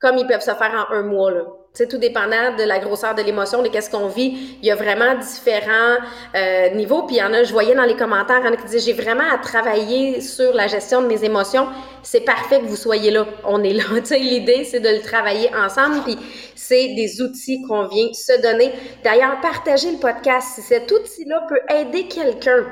comme 0.00 0.18
ils 0.18 0.26
peuvent 0.26 0.40
se 0.40 0.54
faire 0.54 0.86
en 0.90 0.94
un 0.94 1.02
mois, 1.02 1.30
là 1.30 1.44
sais, 1.72 1.86
tout 1.86 1.98
dépendant 1.98 2.56
de 2.56 2.64
la 2.64 2.78
grosseur 2.78 3.14
de 3.14 3.22
l'émotion, 3.22 3.62
de 3.62 3.68
qu'est-ce 3.68 3.90
qu'on 3.90 4.08
vit, 4.08 4.56
il 4.60 4.66
y 4.66 4.70
a 4.70 4.74
vraiment 4.74 5.14
différents 5.14 5.96
euh, 6.34 6.70
niveaux. 6.70 7.04
Puis 7.04 7.16
il 7.16 7.18
y 7.18 7.22
en 7.22 7.32
a, 7.32 7.44
je 7.44 7.52
voyais 7.52 7.74
dans 7.74 7.84
les 7.84 7.96
commentaires, 7.96 8.40
il 8.40 8.46
y 8.46 8.48
en 8.48 8.52
a 8.52 8.56
qui 8.56 8.64
disaient, 8.64 8.92
j'ai 8.92 8.92
vraiment 8.92 9.28
à 9.32 9.38
travailler 9.38 10.20
sur 10.20 10.52
la 10.52 10.66
gestion 10.66 11.02
de 11.02 11.06
mes 11.06 11.24
émotions. 11.24 11.68
C'est 12.02 12.22
parfait 12.22 12.60
que 12.60 12.66
vous 12.66 12.76
soyez 12.76 13.10
là. 13.10 13.26
On 13.44 13.62
est 13.62 13.72
là. 13.72 13.84
L'idée, 14.10 14.64
c'est 14.64 14.80
de 14.80 14.88
le 14.88 15.00
travailler 15.00 15.50
ensemble. 15.54 16.02
Puis 16.02 16.18
c'est 16.56 16.94
des 16.94 17.22
outils 17.22 17.62
qu'on 17.68 17.86
vient 17.86 18.12
se 18.12 18.40
donner. 18.42 18.72
D'ailleurs, 19.04 19.40
partagez 19.40 19.92
le 19.92 19.98
podcast. 19.98 20.48
Si 20.54 20.62
cet 20.62 20.90
outil-là 20.90 21.46
peut 21.48 21.60
aider 21.72 22.08
quelqu'un, 22.08 22.64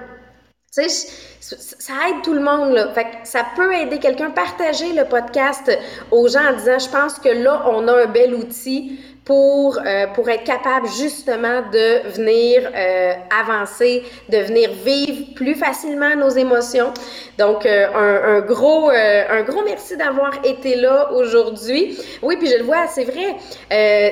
tu 0.74 0.88
sais, 0.88 1.12
ça 1.40 1.92
aide 2.08 2.22
tout 2.22 2.34
le 2.34 2.40
monde, 2.40 2.72
là. 2.72 2.88
Fait 2.92 3.04
que 3.04 3.08
ça 3.24 3.44
peut 3.56 3.74
aider 3.74 3.98
quelqu'un. 3.98 4.30
Partager 4.30 4.92
le 4.92 5.04
podcast 5.04 5.70
aux 6.10 6.28
gens 6.28 6.44
en 6.50 6.52
disant, 6.52 6.78
je 6.78 6.88
pense 6.88 7.18
que 7.18 7.28
là, 7.28 7.62
on 7.66 7.86
a 7.88 8.02
un 8.02 8.06
bel 8.06 8.34
outil 8.34 8.98
pour, 9.28 9.78
euh, 9.84 10.06
pour 10.14 10.30
être 10.30 10.44
capable 10.44 10.88
justement 10.88 11.60
de 11.70 12.08
venir 12.16 12.62
euh, 12.74 13.12
avancer, 13.38 14.02
de 14.30 14.38
venir 14.38 14.70
vivre 14.82 15.34
plus 15.34 15.54
facilement 15.54 16.16
nos 16.16 16.30
émotions. 16.30 16.94
Donc, 17.36 17.66
euh, 17.66 17.88
un, 17.94 18.36
un, 18.36 18.40
gros, 18.40 18.88
un 18.88 19.42
gros 19.42 19.62
merci 19.66 19.98
d'avoir 19.98 20.32
été 20.44 20.76
là 20.76 21.12
aujourd'hui. 21.12 21.98
Oui, 22.22 22.38
puis 22.38 22.48
je 22.48 22.56
le 22.56 22.64
vois, 22.64 22.86
c'est 22.86 23.04
vrai. 23.04 23.36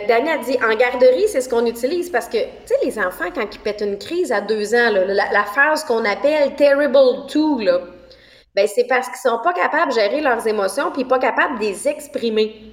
Dani 0.07 0.29
a 0.29 0.37
dit, 0.45 0.59
en 0.62 0.77
garderie, 0.77 1.29
c'est 1.29 1.41
ce 1.41 1.49
qu'on 1.49 1.65
utilise 1.65 2.11
parce 2.11 2.29
que, 2.29 2.37
tu 2.37 2.67
sais, 2.67 2.75
les 2.85 2.99
enfants, 2.99 3.31
quand 3.35 3.47
ils 3.51 3.61
pètent 3.61 3.81
une 3.81 3.97
crise 3.97 4.33
à 4.33 4.43
deux 4.43 4.75
ans, 4.75 4.91
là, 4.91 5.07
la, 5.07 5.33
la 5.33 5.45
phase 5.45 5.83
qu'on 5.85 6.05
appelle 6.05 6.55
terrible 6.57 7.16
two, 7.27 7.61
là, 7.61 7.81
ben 8.55 8.67
c'est 8.67 8.87
parce 8.89 9.09
qu'ils 9.09 9.19
sont 9.19 9.39
pas 9.43 9.53
capables 9.53 9.93
de 9.93 9.95
gérer 9.95 10.21
leurs 10.21 10.47
émotions 10.47 10.91
puis 10.91 11.05
pas 11.05 11.19
capables 11.19 11.59
de 11.59 11.65
les 11.65 11.89
exprimer. 11.89 12.73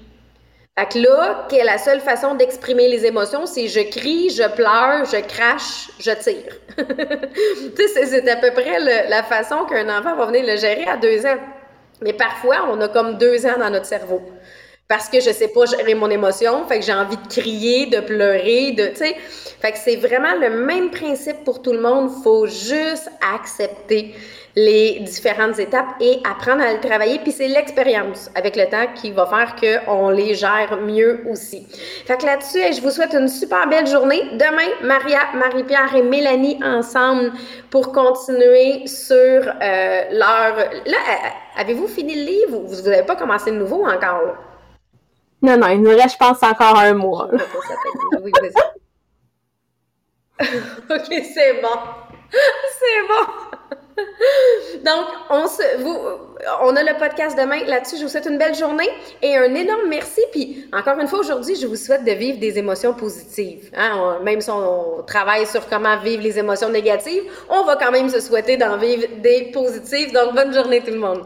Fait 0.78 0.88
que 0.92 0.98
là, 1.00 1.48
la 1.64 1.78
seule 1.78 2.00
façon 2.00 2.34
d'exprimer 2.34 2.88
les 2.88 3.06
émotions, 3.06 3.46
c'est 3.46 3.68
je 3.68 3.82
crie, 3.82 4.32
je 4.32 4.48
pleure, 4.56 5.06
je 5.06 5.22
crache, 5.22 5.90
je 6.00 6.12
tire. 6.12 6.58
tu 7.76 7.88
sais, 7.88 8.06
c'est 8.08 8.28
à 8.28 8.38
peu 8.38 8.52
près 8.52 8.80
la 9.08 9.22
façon 9.22 9.66
qu'un 9.66 9.88
enfant 9.96 10.16
va 10.16 10.26
venir 10.26 10.44
le 10.48 10.56
gérer 10.58 10.86
à 10.86 10.98
deux 10.98 11.26
ans. 11.28 11.38
Mais 12.02 12.14
parfois, 12.14 12.68
on 12.72 12.82
a 12.82 12.88
comme 12.88 13.20
deux 13.20 13.46
ans 13.46 13.60
dans 13.60 13.70
notre 13.70 13.86
cerveau. 13.86 14.22
Parce 14.88 15.10
que 15.10 15.19
je 15.22 15.32
sais 15.32 15.48
pas 15.48 15.65
gérer 15.65 15.96
mon 15.96 16.10
émotion, 16.10 16.65
fait 16.67 16.80
que 16.80 16.86
j'ai 16.86 16.93
envie 16.93 17.17
de 17.17 17.28
crier, 17.28 17.86
de 17.88 18.00
pleurer, 18.00 18.74
de, 18.74 18.88
tu 18.88 18.98
sais. 18.98 19.15
Fait 19.62 19.72
que 19.72 19.78
c'est 19.78 19.96
vraiment 19.96 20.36
le 20.36 20.65
même 20.65 20.91
principe 20.91 21.43
pour 21.46 21.62
tout 21.62 21.72
le 21.72 21.80
monde. 21.80 22.12
Faut 22.24 22.48
juste 22.48 23.10
accepter 23.34 24.13
les 24.56 25.00
différentes 25.00 25.58
étapes 25.58 25.96
et 26.00 26.19
apprendre 26.30 26.62
à 26.62 26.74
le 26.74 26.80
travailler. 26.80 27.19
Puis 27.19 27.32
c'est 27.32 27.48
l'expérience 27.48 28.30
avec 28.36 28.56
le 28.56 28.65
temps 28.65 28.88
qui 28.93 29.12
va 29.12 29.26
faire 29.26 29.56
qu'on 29.86 30.10
les 30.10 30.36
gère 30.36 30.78
mieux 30.82 31.24
aussi. 31.30 31.65
Fait 32.06 32.17
que 32.17 32.26
là-dessus, 32.26 32.60
je 32.76 32.82
vous 32.82 32.91
souhaite 32.91 33.13
une 33.13 33.30
super 33.30 33.67
belle 33.67 33.88
journée. 33.88 34.22
Demain, 34.34 34.69
Maria, 34.84 35.19
Marie-Pierre 35.34 35.96
et 35.96 36.04
Mélanie 36.04 36.60
ensemble 36.63 37.32
pour 37.69 37.91
continuer 37.91 38.86
sur 38.86 39.15
euh, 39.15 40.02
leur... 40.12 40.58
Là, 40.86 40.98
euh, 41.10 41.62
avez-vous 41.62 41.88
fini 41.88 42.15
le 42.15 42.26
livre? 42.26 42.60
Vous 42.60 42.89
n'avez 42.89 43.04
pas 43.04 43.15
commencé 43.15 43.50
le 43.50 43.58
nouveau 43.58 43.86
encore? 43.86 44.36
Non, 45.44 45.58
non, 45.58 45.68
il 45.68 45.82
nous 45.82 45.90
reste, 45.90 46.14
je 46.14 46.18
pense, 46.18 46.42
encore 46.42 46.80
un 46.80 46.94
mois. 46.94 47.30
oui, 48.24 48.32
ok, 50.42 51.08
c'est 51.10 51.62
bon. 51.62 51.80
C'est 52.32 53.08
bon. 53.08 54.04
Donc, 54.84 55.06
on, 55.30 55.48
se, 55.48 55.82
vous, 55.82 55.98
on 56.62 56.76
a 56.76 56.84
le 56.84 56.98
podcast 56.98 57.38
demain 57.38 57.64
là-dessus. 57.66 57.98
Je 57.98 58.04
vous 58.04 58.10
souhaite 58.10 58.26
une 58.26 58.38
belle 58.38 58.56
journée 58.56 58.90
et 59.22 59.36
un 59.38 59.54
énorme 59.54 59.88
merci. 59.88 60.22
Puis, 60.32 60.68
encore 60.74 60.98
une 61.00 61.08
fois, 61.08 61.20
aujourd'hui, 61.20 61.56
je 61.56 61.68
vous 61.68 61.76
souhaite 61.76 62.04
de 62.04 62.12
vivre 62.12 62.40
des 62.40 62.58
émotions 62.58 62.94
positives. 62.94 63.70
Hein? 63.76 64.20
même 64.24 64.42
si 64.42 64.50
on 64.50 65.04
travaille 65.06 65.46
sur 65.46 65.68
comment 65.70 65.98
vivre 65.98 66.24
les 66.24 66.40
émotions 66.40 66.70
négatives, 66.70 67.24
on 67.50 67.64
va 67.66 67.76
quand 67.76 67.92
même 67.92 68.10
se 68.10 68.20
souhaiter 68.20 68.58
d'en 68.58 68.78
vivre 68.78 69.06
des 69.22 69.52
positives. 69.54 70.12
Donc, 70.14 70.34
bonne 70.34 70.54
journée 70.54 70.82
tout 70.82 70.92
le 70.92 71.00
monde. 71.00 71.26